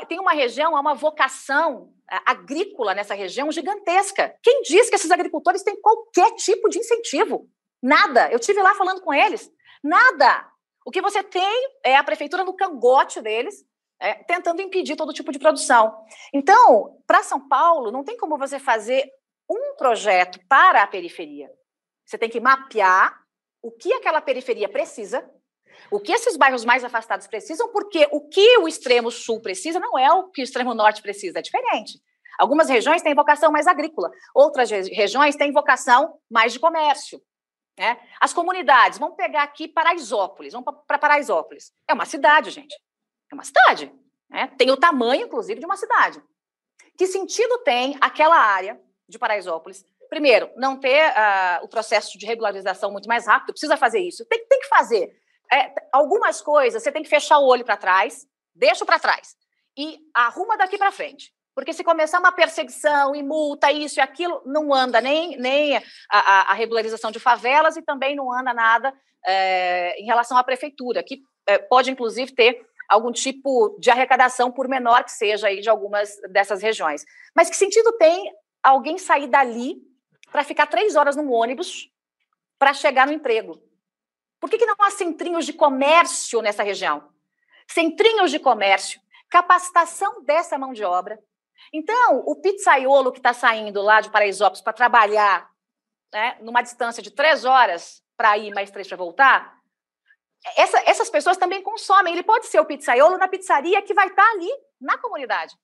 [0.09, 1.93] Tem uma região, há uma vocação
[2.25, 4.33] agrícola nessa região gigantesca.
[4.41, 7.49] Quem diz que esses agricultores têm qualquer tipo de incentivo?
[7.81, 8.31] Nada.
[8.31, 9.51] Eu tive lá falando com eles.
[9.83, 10.49] Nada.
[10.85, 13.65] O que você tem é a prefeitura no cangote deles,
[13.99, 16.05] é, tentando impedir todo tipo de produção.
[16.33, 19.09] Então, para São Paulo, não tem como você fazer
[19.49, 21.49] um projeto para a periferia.
[22.05, 23.17] Você tem que mapear
[23.61, 25.29] o que aquela periferia precisa,
[25.91, 29.97] o que esses bairros mais afastados precisam, porque o que o extremo sul precisa não
[29.97, 31.99] é o que o extremo norte precisa, é diferente.
[32.37, 37.19] Algumas regiões têm vocação mais agrícola, outras regiões têm vocação mais de comércio.
[37.77, 37.97] Né?
[38.19, 41.71] As comunidades, vamos pegar aqui Paraisópolis, vamos para Paraisópolis.
[41.87, 42.75] É uma cidade, gente.
[43.31, 43.91] É uma cidade.
[44.29, 44.47] Né?
[44.57, 46.21] Tem o tamanho, inclusive, de uma cidade.
[46.97, 49.85] Que sentido tem aquela área de Paraisópolis?
[50.09, 54.25] Primeiro, não ter uh, o processo de regularização muito mais rápido, precisa fazer isso.
[54.25, 55.11] Tem, tem que fazer.
[55.51, 59.35] É, algumas coisas você tem que fechar o olho para trás, deixa para trás
[59.77, 61.31] e arruma daqui para frente.
[61.53, 65.77] Porque se começar uma perseguição e multa, isso e aquilo, não anda nem, nem
[66.09, 68.93] a, a, regularização de favelas e também não anda nada
[69.25, 74.67] é, em relação à prefeitura, que é, pode, inclusive, ter algum tipo de arrecadação, por
[74.67, 77.05] menor que seja, aí, de algumas dessas regiões.
[77.35, 78.33] Mas que sentido tem
[78.63, 79.75] alguém sair dali
[80.31, 81.89] para ficar três horas num ônibus
[82.57, 83.61] para chegar no emprego?
[84.39, 87.09] Por que, que não há centrinhos de comércio nessa região?
[87.67, 91.19] Centrinhos de comércio, capacitação dessa mão de obra.
[91.73, 95.49] Então, o pizzaiolo que está saindo lá de Paraisópolis para trabalhar
[96.13, 99.56] né, numa distância de três horas para ir, mais três para voltar,
[100.55, 102.13] essa, essas pessoas também consomem.
[102.13, 105.55] Ele pode ser o pizzaiolo na pizzaria que vai estar tá ali na comunidade.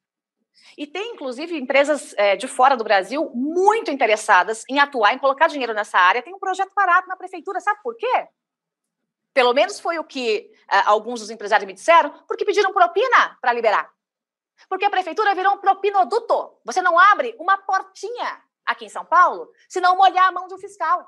[0.78, 5.48] E tem, inclusive, empresas é, de fora do Brasil muito interessadas em atuar, em colocar
[5.48, 6.22] dinheiro nessa área.
[6.22, 8.28] Tem um projeto parado na prefeitura, sabe por quê?
[9.34, 13.54] Pelo menos foi o que uh, alguns dos empresários me disseram, porque pediram propina para
[13.54, 13.92] liberar.
[14.70, 16.60] Porque a prefeitura virou um propinoduto.
[16.64, 20.54] Você não abre uma portinha aqui em São Paulo se não molhar a mão de
[20.54, 21.08] um fiscal.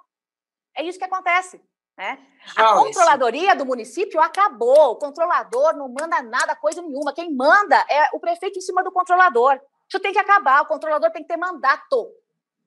[0.76, 1.64] É isso que acontece.
[1.98, 2.20] Né?
[2.56, 4.92] A controladoria do município acabou.
[4.92, 7.14] O controlador não manda nada, coisa nenhuma.
[7.14, 9.60] Quem manda é o prefeito em cima do controlador.
[9.88, 10.62] Isso tem que acabar.
[10.62, 12.12] O controlador tem que ter mandato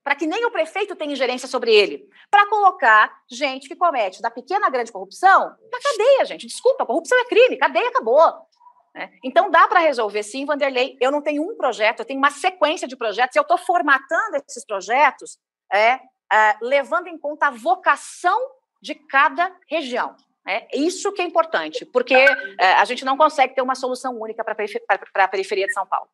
[0.03, 4.31] para que nem o prefeito tenha ingerência sobre ele, para colocar gente que comete da
[4.31, 6.47] pequena a grande corrupção na cadeia, gente.
[6.47, 8.33] Desculpa, corrupção é crime, cadeia acabou.
[8.95, 9.11] Né?
[9.23, 10.97] Então dá para resolver sim, Vanderlei.
[10.99, 13.37] Eu não tenho um projeto, eu tenho uma sequência de projetos.
[13.37, 15.39] Eu estou formatando esses projetos,
[15.71, 16.01] é,
[16.33, 18.39] é, levando em conta a vocação
[18.81, 20.17] de cada região.
[20.47, 24.43] É isso que é importante, porque é, a gente não consegue ter uma solução única
[24.43, 24.55] para
[25.25, 26.09] a periferia de São Paulo.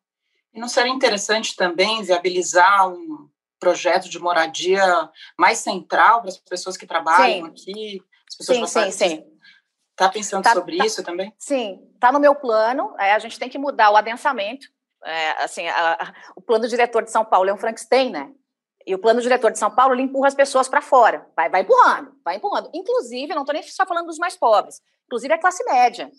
[0.53, 4.83] E não seria interessante também viabilizar um projeto de moradia
[5.37, 7.71] mais central para as pessoas que trabalham sim.
[7.71, 8.03] aqui?
[8.27, 9.35] As pessoas sim, sim, sim.
[9.91, 11.33] Está pensando tá, sobre tá, isso também?
[11.37, 12.93] Sim, está no meu plano.
[12.99, 14.67] É, a gente tem que mudar o adensamento.
[15.03, 18.31] É, assim, a, a, o plano diretor de São Paulo é um Frankenstein, né?
[18.85, 21.61] E o plano diretor de São Paulo ele empurra as pessoas para fora, vai, vai
[21.61, 22.69] empurrando, vai empurrando.
[22.73, 26.11] Inclusive, não estou nem só falando dos mais pobres, inclusive a classe média.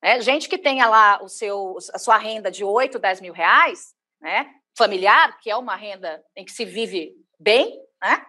[0.00, 3.94] É, gente que tenha lá o seu, a sua renda de 8, 10 mil reais,
[4.20, 8.24] né, familiar, que é uma renda em que se vive bem, né,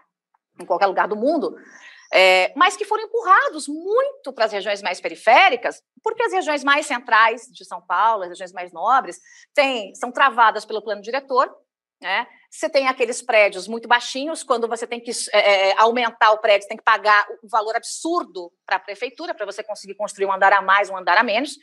[0.60, 1.56] em qualquer lugar do mundo,
[2.14, 6.86] é, mas que foram empurrados muito para as regiões mais periféricas, porque as regiões mais
[6.86, 9.20] centrais de São Paulo, as regiões mais nobres,
[9.52, 11.52] têm, são travadas pelo plano diretor,
[12.04, 12.28] né?
[12.52, 16.68] Você tem aqueles prédios muito baixinhos, quando você tem que é, é aumentar o prédio,
[16.68, 20.52] tem que pagar um valor absurdo para a prefeitura, para você conseguir construir um andar
[20.54, 21.58] a mais, um andar a menos.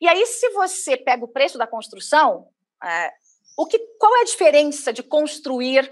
[0.00, 2.48] E aí, se você pega o preço da construção,
[2.82, 3.12] é,
[3.56, 5.88] o que, qual é a diferença de construir,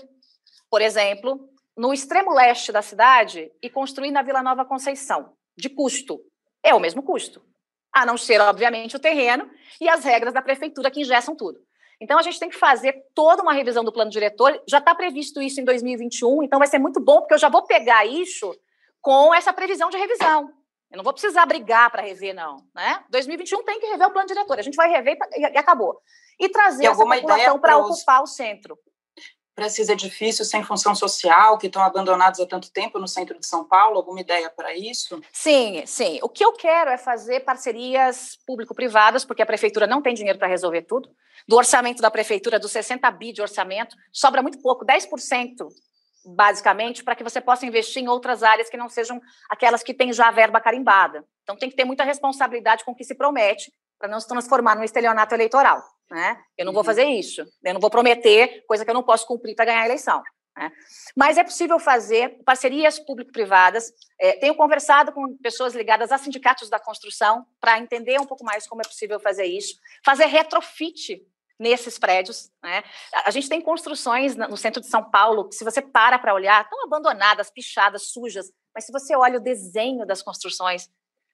[0.69, 6.21] por exemplo, no extremo leste da cidade e construir na Vila Nova Conceição, de custo?
[6.63, 7.43] É o mesmo custo.
[7.93, 9.49] A não ser, obviamente, o terreno
[9.81, 11.61] e as regras da prefeitura que ingessam tudo.
[12.01, 14.61] Então, a gente tem que fazer toda uma revisão do plano diretor.
[14.69, 17.63] Já está previsto isso em 2021, então vai ser muito bom, porque eu já vou
[17.67, 18.55] pegar isso
[19.01, 20.51] com essa previsão de revisão.
[20.91, 22.57] Eu não vou precisar brigar para rever, não.
[22.75, 23.05] Né?
[23.11, 24.59] 2021 tem que rever o plano diretor.
[24.59, 26.01] A gente vai rever e acabou.
[26.39, 28.77] E trazer e essa população para ocupar o centro
[29.61, 33.47] para esses edifícios sem função social, que estão abandonados há tanto tempo no centro de
[33.47, 33.99] São Paulo?
[33.99, 35.21] Alguma ideia para isso?
[35.31, 36.19] Sim, sim.
[36.23, 40.49] O que eu quero é fazer parcerias público-privadas, porque a prefeitura não tem dinheiro para
[40.49, 41.11] resolver tudo.
[41.47, 45.69] Do orçamento da prefeitura, dos 60 bi de orçamento, sobra muito pouco, 10%,
[46.25, 50.11] basicamente, para que você possa investir em outras áreas que não sejam aquelas que têm
[50.11, 51.23] já a verba carimbada.
[51.43, 54.75] Então tem que ter muita responsabilidade com o que se promete, para não se transformar
[54.75, 55.85] num estelionato eleitoral.
[56.11, 56.43] Né?
[56.59, 56.87] Eu não vou uhum.
[56.87, 59.87] fazer isso, eu não vou prometer coisa que eu não posso cumprir para ganhar a
[59.87, 60.21] eleição.
[60.57, 60.73] Né?
[61.17, 63.93] Mas é possível fazer parcerias público-privadas.
[64.19, 68.67] É, tenho conversado com pessoas ligadas a sindicatos da construção para entender um pouco mais
[68.67, 69.77] como é possível fazer isso.
[70.05, 71.25] Fazer retrofit
[71.59, 72.51] nesses prédios.
[72.63, 72.83] Né?
[73.25, 76.65] A gente tem construções no centro de São Paulo que, se você para para olhar,
[76.65, 78.51] estão abandonadas, pichadas, sujas.
[78.75, 80.89] Mas se você olha o desenho das construções,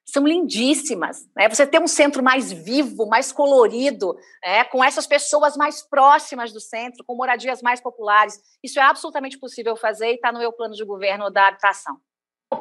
[0.07, 1.28] são lindíssimas.
[1.36, 1.48] Né?
[1.48, 4.64] Você ter um centro mais vivo, mais colorido, né?
[4.64, 9.76] com essas pessoas mais próximas do centro, com moradias mais populares, isso é absolutamente possível
[9.76, 11.96] fazer e está no meu plano de governo da habitação.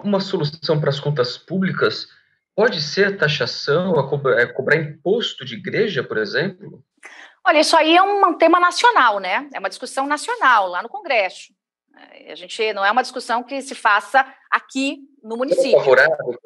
[0.04, 2.08] Uma solução para as contas públicas
[2.56, 6.84] pode ser a taxação, a cobrar, a é, cobrar imposto de igreja, por exemplo?
[7.46, 9.48] Olha, isso aí é um tema nacional, né?
[9.54, 11.54] É uma discussão nacional, lá no Congresso.
[12.12, 15.76] É, a gente não é uma discussão que se faça aqui no município.
[15.76, 16.40] É favorável,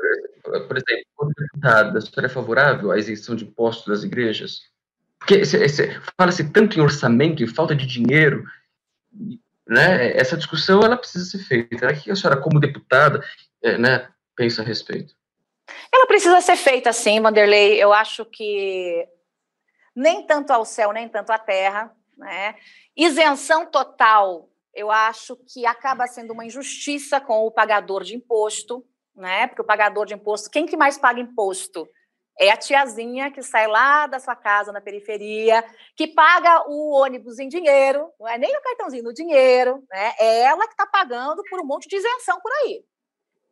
[0.67, 4.61] por exemplo, como deputada, a senhora é favorável à isenção de impostos das igrejas?
[5.19, 5.41] Porque
[6.17, 8.43] fala-se tanto em orçamento, em falta de dinheiro,
[9.67, 10.17] né?
[10.17, 11.87] Essa discussão ela precisa ser feita.
[11.87, 13.23] O que a senhora, como deputada,
[13.61, 15.13] é, né, pensa a respeito?
[15.93, 17.81] Ela precisa ser feita, sim, Vanderlei.
[17.81, 19.07] Eu acho que
[19.95, 21.91] nem tanto ao céu, nem tanto à terra.
[22.17, 22.55] Né?
[22.95, 28.85] Isenção total, eu acho que acaba sendo uma injustiça com o pagador de imposto,
[29.15, 29.47] né?
[29.47, 31.87] Porque o pagador de imposto, quem que mais paga imposto?
[32.39, 35.63] É a tiazinha que sai lá da sua casa na periferia,
[35.95, 40.13] que paga o ônibus em dinheiro, não é nem no cartãozinho, no dinheiro, né?
[40.17, 42.83] É ela que está pagando por um monte de isenção por aí.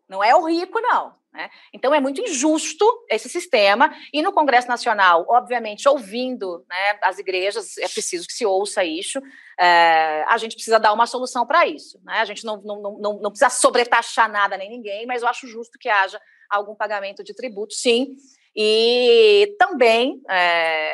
[0.07, 1.13] Não é o rico, não.
[1.37, 1.51] Né?
[1.71, 3.93] Então, é muito injusto esse sistema.
[4.11, 9.21] E no Congresso Nacional, obviamente, ouvindo né, as igrejas, é preciso que se ouça isso,
[9.59, 12.01] é, a gente precisa dar uma solução para isso.
[12.03, 12.15] Né?
[12.15, 15.77] A gente não, não, não, não precisa sobretaxar nada nem ninguém, mas eu acho justo
[15.77, 16.19] que haja
[16.49, 18.15] algum pagamento de tributo, sim.
[18.55, 20.91] E também, é,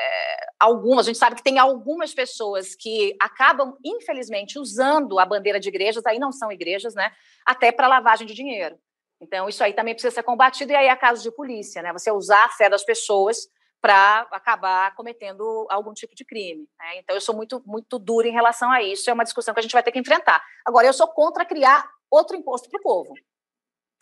[0.60, 5.70] algumas, a gente sabe que tem algumas pessoas que acabam, infelizmente, usando a bandeira de
[5.70, 7.14] igrejas, aí não são igrejas, né,
[7.46, 8.78] até para lavagem de dinheiro.
[9.24, 11.92] Então, isso aí também precisa ser combatido, e aí é caso de polícia, né?
[11.94, 13.48] Você usar a fé das pessoas
[13.82, 16.68] para acabar cometendo algum tipo de crime.
[16.80, 17.00] Né?
[17.00, 19.64] Então, eu sou muito, muito dura em relação a isso, é uma discussão que a
[19.64, 20.42] gente vai ter que enfrentar.
[20.66, 23.14] Agora, eu sou contra criar outro imposto para o povo.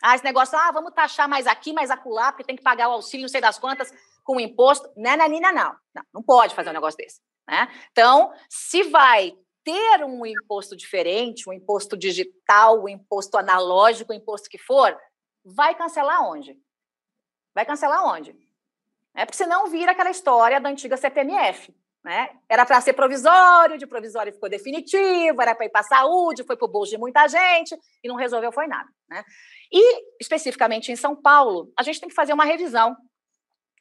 [0.00, 2.92] Ah, esse negócio, ah, vamos taxar mais aqui, mais acolá, porque tem que pagar o
[2.92, 3.92] auxílio, não sei das quantas,
[4.24, 4.88] com o imposto.
[4.96, 5.76] Não, não, não, não.
[5.94, 7.20] Não, não pode fazer um negócio desse.
[7.48, 7.68] Né?
[7.90, 9.32] Então, se vai
[9.64, 14.96] ter um imposto diferente, um imposto digital, um imposto analógico, um imposto que for,
[15.44, 16.58] vai cancelar onde?
[17.54, 18.36] Vai cancelar onde?
[19.14, 21.74] É porque senão vira aquela história da antiga CPMF.
[22.02, 22.30] Né?
[22.48, 26.56] Era para ser provisório, de provisório ficou definitivo, era para ir para a saúde, foi
[26.56, 28.88] para o bolso de muita gente e não resolveu foi nada.
[29.08, 29.22] Né?
[29.72, 32.96] E, especificamente em São Paulo, a gente tem que fazer uma revisão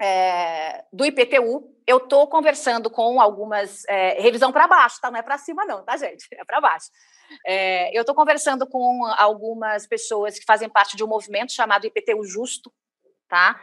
[0.01, 1.69] é, do IPTU.
[1.85, 3.85] Eu estou conversando com algumas.
[3.87, 5.11] É, revisão para baixo, tá?
[5.11, 6.27] Não é para cima, não, tá, gente?
[6.33, 6.87] É para baixo.
[7.45, 12.25] É, eu estou conversando com algumas pessoas que fazem parte de um movimento chamado IPTU
[12.25, 12.73] Justo,
[13.29, 13.61] tá?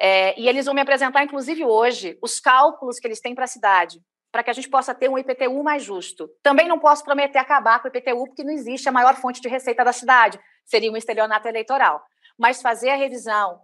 [0.00, 3.48] É, e eles vão me apresentar, inclusive hoje, os cálculos que eles têm para a
[3.48, 4.00] cidade,
[4.30, 6.28] para que a gente possa ter um IPTU mais justo.
[6.42, 9.48] Também não posso prometer acabar com o IPTU, porque não existe a maior fonte de
[9.48, 12.04] receita da cidade, seria um estelionato eleitoral.
[12.38, 13.60] Mas fazer a revisão,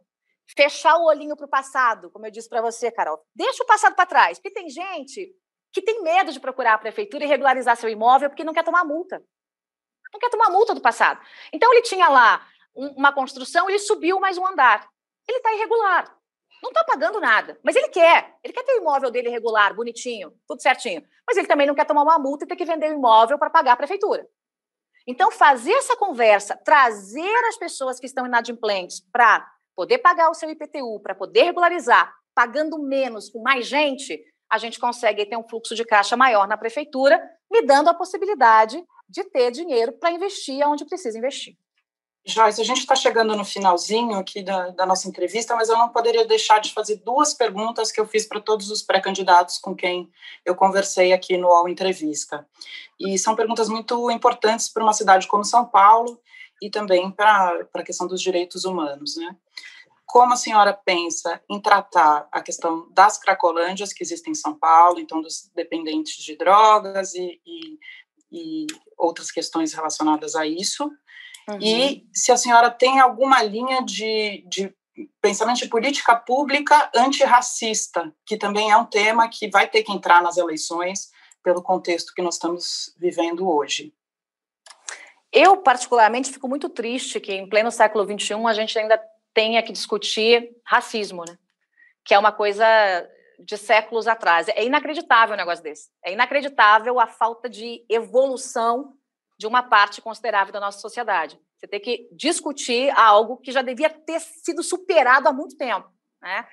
[0.46, 3.94] fechar o olhinho para o passado, como eu disse para você, Carol, deixa o passado
[3.94, 5.34] para trás, porque tem gente
[5.72, 8.84] que tem medo de procurar a prefeitura e regularizar seu imóvel porque não quer tomar
[8.84, 9.22] multa.
[10.12, 11.20] Não quer tomar multa do passado.
[11.52, 14.88] Então, ele tinha lá uma construção, ele subiu mais um andar.
[15.26, 16.16] Ele está irregular.
[16.62, 18.36] Não está pagando nada, mas ele quer.
[18.42, 21.02] Ele quer ter o imóvel dele regular, bonitinho, tudo certinho.
[21.26, 23.50] Mas ele também não quer tomar uma multa e ter que vender o imóvel para
[23.50, 24.26] pagar a prefeitura.
[25.06, 30.50] Então, fazer essa conversa, trazer as pessoas que estão inadimplentes para poder pagar o seu
[30.50, 35.74] IPTU, para poder regularizar, pagando menos com mais gente, a gente consegue ter um fluxo
[35.74, 37.20] de caixa maior na prefeitura,
[37.50, 41.56] me dando a possibilidade de ter dinheiro para investir onde precisa investir.
[42.26, 45.90] Joyce, a gente está chegando no finalzinho aqui da, da, nossa entrevista, mas eu não
[45.90, 50.10] poderia deixar de fazer duas perguntas que eu fiz para todos os pré-candidatos com quem
[50.42, 52.46] eu conversei aqui no UOL Entrevista.
[52.98, 56.18] E são perguntas muito importantes para uma cidade como São Paulo
[56.60, 59.36] e também para a questão dos direitos humanos, né?
[60.06, 65.00] Como a senhora pensa em tratar a questão das cracolândias que existem em São Paulo,
[65.00, 67.78] então dos dependentes de drogas e, e,
[68.30, 70.84] e outras questões relacionadas a isso?
[71.48, 71.58] Uhum.
[71.60, 74.74] E se a senhora tem alguma linha de, de
[75.20, 80.22] pensamento de política pública antirracista, que também é um tema que vai ter que entrar
[80.22, 81.10] nas eleições
[81.42, 83.92] pelo contexto que nós estamos vivendo hoje.
[85.34, 89.02] Eu, particularmente, fico muito triste que, em pleno século XXI, a gente ainda
[89.34, 91.36] tenha que discutir racismo, né?
[92.04, 92.64] que é uma coisa
[93.40, 94.46] de séculos atrás.
[94.48, 95.90] É inacreditável um negócio desse.
[96.04, 98.94] É inacreditável a falta de evolução
[99.36, 101.40] de uma parte considerável da nossa sociedade.
[101.56, 105.90] Você tem que discutir algo que já devia ter sido superado há muito tempo.
[106.22, 106.46] Né?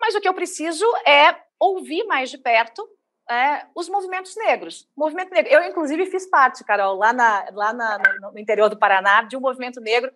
[0.00, 2.88] Mas o que eu preciso é ouvir mais de perto
[3.30, 4.88] é, os movimentos negros.
[4.96, 5.52] movimento negro.
[5.52, 7.98] Eu, inclusive, fiz parte, Carol, lá, na, lá na,
[8.32, 10.10] no interior do Paraná, de um movimento negro.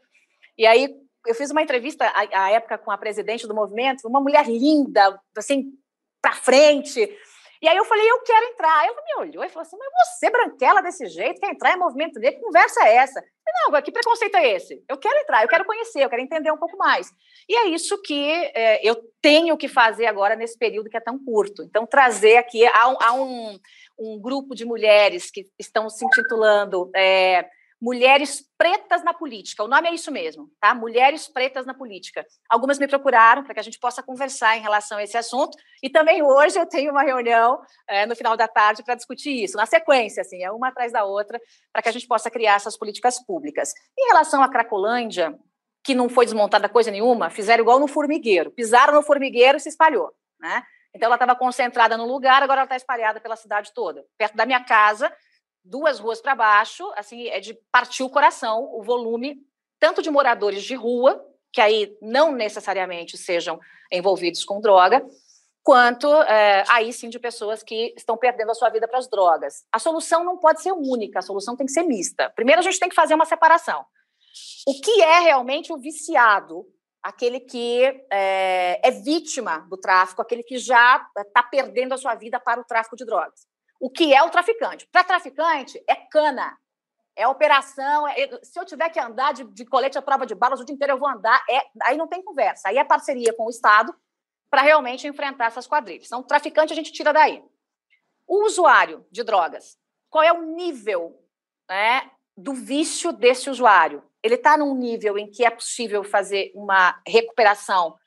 [0.59, 0.93] E aí,
[1.27, 5.21] eu fiz uma entrevista à, à época com a presidente do movimento, uma mulher linda,
[5.37, 5.73] assim,
[6.21, 7.09] para frente.
[7.65, 8.87] E aí eu falei, eu quero entrar.
[8.87, 12.21] Ela me olhou e falou assim, mas você, branquela desse jeito, quer entrar em movimento
[12.21, 12.39] negro?
[12.39, 13.15] Que conversa é essa?
[13.15, 14.85] Falei, não, que preconceito é esse?
[14.87, 17.11] Eu quero entrar, eu quero conhecer, eu quero entender um pouco mais.
[17.49, 18.23] E é isso que
[18.55, 21.63] é, eu tenho que fazer agora nesse período que é tão curto.
[21.63, 23.59] Então, trazer aqui, um, há um,
[23.99, 26.91] um grupo de mulheres que estão se intitulando...
[26.95, 27.49] É,
[27.85, 29.63] Mulheres Pretas na Política.
[29.63, 30.75] O nome é isso mesmo, tá?
[30.75, 32.25] Mulheres Pretas na Política.
[32.49, 35.55] Algumas me procuraram para que a gente possa conversar em relação a esse assunto.
[35.83, 39.59] E também hoje eu tenho uma reunião é, no final da tarde para discutir isso,
[39.59, 41.39] na sequência, assim, é uma atrás da outra,
[41.71, 43.75] para que a gente possa criar essas políticas públicas.
[43.99, 45.39] Em relação à Cracolândia,
[45.85, 48.51] que não foi desmontada coisa nenhuma, fizeram igual no formigueiro.
[48.51, 50.11] Pisaram no formigueiro e se espalhou,
[50.41, 50.63] né?
[50.95, 54.07] Então ela estava concentrada no lugar, agora ela está espalhada pela cidade toda.
[54.17, 55.13] Perto da minha casa,
[55.65, 59.37] duas ruas para baixo, assim, é de partir o coração o volume
[59.81, 63.61] tanto de moradores de rua, que aí não necessariamente sejam
[63.93, 65.05] envolvidos com droga,
[65.63, 69.65] quanto é, aí sim de pessoas que estão perdendo a sua vida para as drogas.
[69.71, 72.31] A solução não pode ser única, a solução tem que ser mista.
[72.31, 73.85] Primeiro, a gente tem que fazer uma separação.
[74.67, 76.67] O que é realmente o viciado?
[77.03, 82.41] Aquele que é, é vítima do tráfico, aquele que já está perdendo a sua vida
[82.41, 83.47] para o tráfico de drogas
[83.85, 84.89] o que é o traficante.
[84.91, 86.57] Para traficante, é cana,
[87.15, 88.09] é operação.
[88.09, 90.75] É, se eu tiver que andar de, de, colete à prova de balas o dia
[90.75, 91.45] inteiro, eu vou andar.
[91.51, 92.71] É, aí não tem conversa.
[92.71, 93.95] Aí é parceria com o Estado
[94.51, 96.07] para realmente enfrentar essas quadrilhas.
[96.07, 97.45] Então, traficante a gente tira daí.
[98.27, 99.77] O usuário de drogas,
[100.09, 101.23] qual é o nível
[101.69, 104.03] né, do vício desse usuário?
[104.23, 107.99] Ele está num nível em que é possível fazer uma recuperação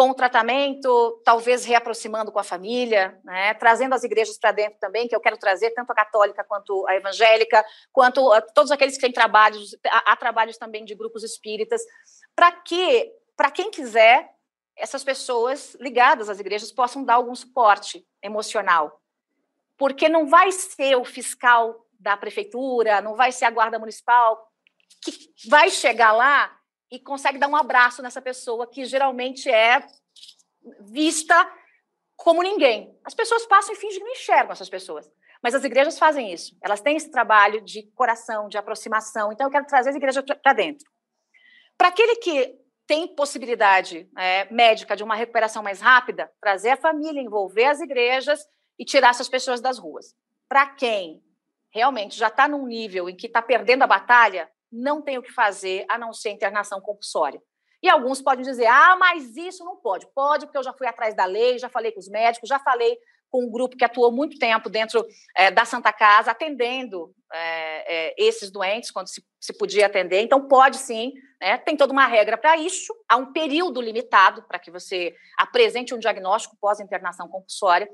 [0.00, 5.06] com o tratamento, talvez reaproximando com a família, né, trazendo as igrejas para dentro também,
[5.06, 9.02] que eu quero trazer tanto a católica quanto a evangélica, quanto a todos aqueles que
[9.02, 11.82] têm trabalhos, há, trabalhos também de grupos espíritas,
[12.34, 14.26] para que, para quem quiser,
[14.74, 19.02] essas pessoas ligadas às igrejas possam dar algum suporte emocional.
[19.76, 24.50] Porque não vai ser o fiscal da prefeitura, não vai ser a guarda municipal
[25.02, 25.12] que
[25.46, 26.58] vai chegar lá
[26.90, 29.86] e consegue dar um abraço nessa pessoa que geralmente é
[30.80, 31.34] vista
[32.16, 32.94] como ninguém.
[33.04, 35.10] As pessoas passam e fingem que não enxergam essas pessoas.
[35.42, 36.56] Mas as igrejas fazem isso.
[36.62, 39.32] Elas têm esse trabalho de coração, de aproximação.
[39.32, 40.86] Então, eu quero trazer as igrejas para dentro.
[41.78, 47.22] Para aquele que tem possibilidade é, médica de uma recuperação mais rápida, trazer a família,
[47.22, 48.44] envolver as igrejas
[48.78, 50.14] e tirar essas pessoas das ruas.
[50.48, 51.22] Para quem
[51.72, 55.32] realmente já está num nível em que está perdendo a batalha, não tem o que
[55.32, 57.40] fazer a não ser internação compulsória.
[57.82, 60.06] E alguns podem dizer: ah, mas isso não pode.
[60.14, 62.98] Pode, porque eu já fui atrás da lei, já falei com os médicos, já falei
[63.30, 65.06] com um grupo que atuou muito tempo dentro
[65.36, 70.20] é, da Santa Casa, atendendo é, é, esses doentes, quando se, se, podia atender.
[70.20, 72.92] Então, pode sim, né, tem toda uma regra para isso.
[73.08, 77.88] Há um período limitado para que você apresente um diagnóstico pós-internação compulsória.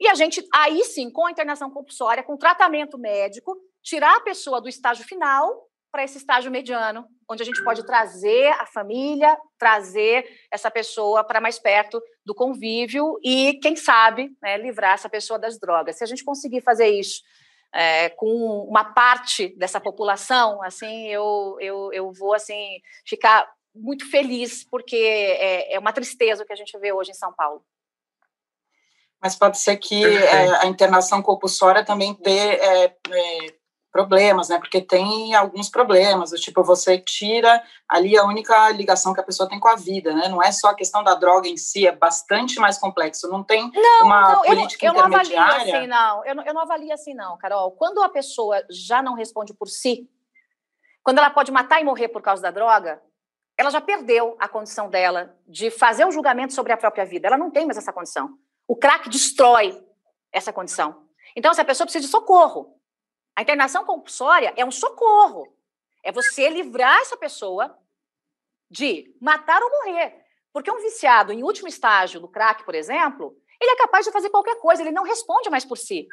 [0.00, 4.60] E a gente, aí sim, com a internação compulsória, com tratamento médico, tirar a pessoa
[4.60, 10.26] do estágio final para esse estágio mediano, onde a gente pode trazer a família, trazer
[10.50, 15.58] essa pessoa para mais perto do convívio e, quem sabe, né, livrar essa pessoa das
[15.58, 15.96] drogas.
[15.96, 17.22] Se a gente conseguir fazer isso
[17.72, 24.64] é, com uma parte dessa população, assim, eu, eu, eu vou assim ficar muito feliz,
[24.64, 27.62] porque é, é uma tristeza o que a gente vê hoje em São Paulo.
[29.20, 33.54] Mas pode ser que é, a internação compulsória também ter é, é,
[33.96, 34.58] problemas, né?
[34.58, 39.48] Porque tem alguns problemas, do tipo, você tira ali a única ligação que a pessoa
[39.48, 40.28] tem com a vida, né?
[40.28, 43.28] Não é só a questão da droga em si, é bastante mais complexo.
[43.28, 45.36] Não tem não, uma não, política eu, eu intermediária.
[45.36, 46.24] Não avalio assim, não.
[46.26, 46.44] Eu, não.
[46.44, 47.72] eu não avalio assim, não, Carol.
[47.72, 50.06] Quando a pessoa já não responde por si,
[51.02, 53.00] quando ela pode matar e morrer por causa da droga,
[53.56, 57.26] ela já perdeu a condição dela de fazer um julgamento sobre a própria vida.
[57.26, 58.36] Ela não tem mais essa condição.
[58.68, 59.82] O crack destrói
[60.30, 61.06] essa condição.
[61.34, 62.75] Então, essa pessoa precisa de socorro.
[63.36, 65.54] A internação compulsória é um socorro.
[66.02, 67.76] É você livrar essa pessoa
[68.70, 70.24] de matar ou morrer.
[70.52, 74.30] Porque um viciado em último estágio do crack, por exemplo, ele é capaz de fazer
[74.30, 76.08] qualquer coisa, ele não responde mais por si.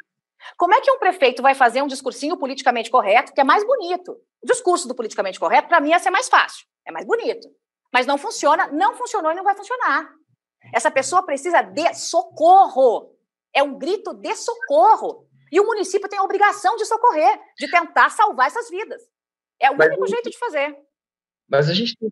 [0.58, 4.12] Como é que um prefeito vai fazer um discursinho politicamente correto, que é mais bonito?
[4.42, 7.48] O discurso do politicamente correto, para mim, ia ser mais fácil, é mais bonito.
[7.90, 10.12] Mas não funciona, não funcionou e não vai funcionar.
[10.74, 13.14] Essa pessoa precisa de socorro.
[13.54, 15.26] É um grito de socorro.
[15.54, 19.00] E o município tem a obrigação de socorrer, de tentar salvar essas vidas.
[19.62, 20.74] É o mas, único jeito de fazer.
[21.48, 22.10] Mas a gente tem,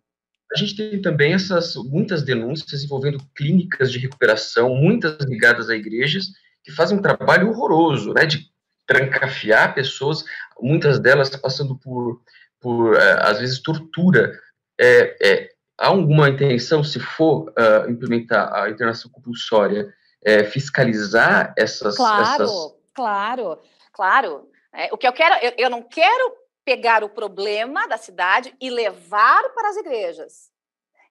[0.53, 6.27] a gente tem também essas muitas denúncias envolvendo clínicas de recuperação, muitas ligadas a igrejas,
[6.63, 8.49] que fazem um trabalho horroroso, né, de
[8.87, 10.23] trancafiar pessoas,
[10.57, 12.21] muitas delas passando por,
[12.61, 14.39] por é, às vezes, tortura.
[14.79, 21.97] É, é, há alguma intenção, se for uh, implementar a internação compulsória, é, fiscalizar essas.
[21.97, 22.72] Claro, essas...
[22.93, 23.59] claro,
[23.91, 24.49] claro.
[24.73, 26.35] É, o que eu quero, eu, eu não quero
[26.65, 30.51] pegar o problema da cidade e levar para as igrejas.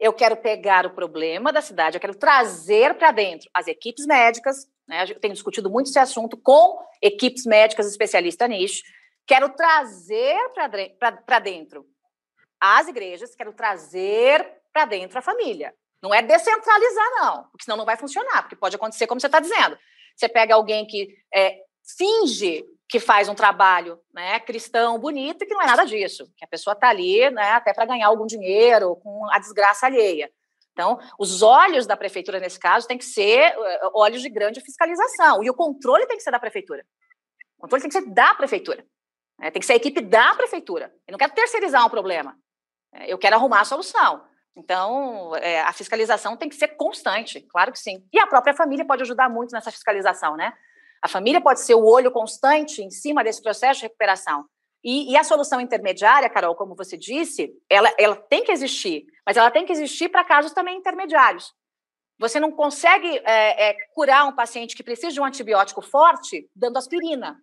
[0.00, 4.68] Eu quero pegar o problema da cidade, eu quero trazer para dentro as equipes médicas,
[4.88, 5.04] né?
[5.08, 8.82] Eu tenho discutido muito esse assunto com equipes médicas especialistas nisso.
[9.26, 10.36] Quero trazer
[10.98, 11.86] para dentro
[12.60, 15.74] as igrejas, quero trazer para dentro a família.
[16.02, 19.38] Não é descentralizar, não, porque senão não vai funcionar, porque pode acontecer como você está
[19.38, 19.78] dizendo.
[20.16, 21.61] Você pega alguém que é,
[21.97, 26.45] finge que faz um trabalho né, cristão bonito e que não é nada disso, que
[26.45, 30.30] a pessoa está ali né, até para ganhar algum dinheiro com a desgraça alheia.
[30.72, 35.43] Então, os olhos da prefeitura, nesse caso, tem que ser uh, olhos de grande fiscalização,
[35.43, 36.84] e o controle tem que ser da prefeitura.
[37.59, 38.84] O controle tem que ser da prefeitura.
[39.38, 40.93] Né, tem que ser a equipe da prefeitura.
[41.07, 42.36] Eu não quero terceirizar um problema,
[42.95, 44.22] é, eu quero arrumar a solução.
[44.55, 48.07] Então, é, a fiscalização tem que ser constante, claro que sim.
[48.12, 50.53] E a própria família pode ajudar muito nessa fiscalização, né?
[51.03, 54.44] A família pode ser o olho constante em cima desse processo de recuperação.
[54.84, 59.36] E, e, a solução intermediária, Carol, como você disse, ela, ela tem que existir, mas
[59.36, 61.53] ela tem que existir para casos também intermediários.
[62.18, 66.78] Você não consegue é, é, curar um paciente que precisa de um antibiótico forte dando
[66.78, 67.40] aspirina.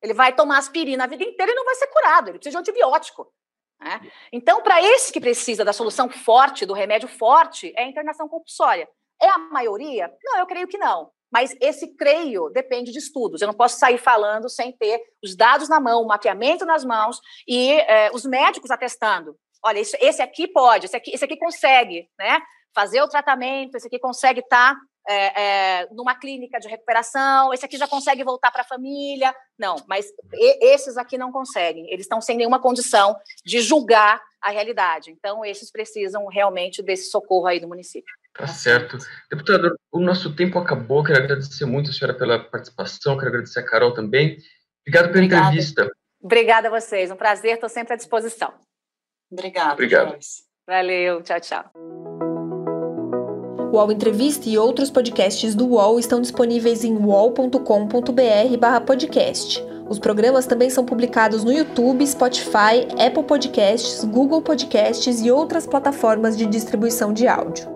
[0.00, 2.56] Ele vai tomar aspirina a vida inteira e não vai ser curado, ele precisa de
[2.56, 3.32] um antibiótico.
[3.80, 4.00] Né?
[4.32, 8.88] Então, para esse que precisa da solução forte, do remédio forte, é a internação compulsória.
[9.20, 10.12] É a maioria?
[10.22, 11.10] Não, eu creio que não.
[11.32, 13.40] Mas esse creio depende de estudos.
[13.40, 17.20] Eu não posso sair falando sem ter os dados na mão, o mapeamento nas mãos
[17.46, 19.36] e é, os médicos atestando.
[19.64, 22.40] Olha, isso, esse aqui pode, esse aqui, esse aqui consegue, né?
[22.74, 27.64] Fazer o tratamento, esse aqui consegue estar tá, é, é, numa clínica de recuperação, esse
[27.64, 29.34] aqui já consegue voltar para a família.
[29.58, 31.90] Não, mas e, esses aqui não conseguem.
[31.90, 35.10] Eles estão sem nenhuma condição de julgar a realidade.
[35.10, 38.12] Então, esses precisam realmente desse socorro aí do município.
[38.36, 38.98] Tá certo.
[39.30, 41.02] Deputado, o nosso tempo acabou.
[41.02, 44.36] Quero agradecer muito a senhora pela participação, quero agradecer a Carol também.
[44.82, 45.46] Obrigado pela Obrigada.
[45.46, 45.90] entrevista.
[46.22, 47.10] Obrigada a vocês.
[47.10, 48.52] Um prazer, estou sempre à disposição.
[49.30, 49.72] Obrigada.
[49.72, 50.16] Obrigado.
[50.66, 51.70] Valeu, tchau, tchau.
[53.72, 59.64] O UOL Entrevista e outros podcasts do UOL estão disponíveis em uol.com.br/podcast.
[59.88, 66.36] Os programas também são publicados no YouTube, Spotify, Apple Podcasts, Google Podcasts e outras plataformas
[66.36, 67.75] de distribuição de áudio.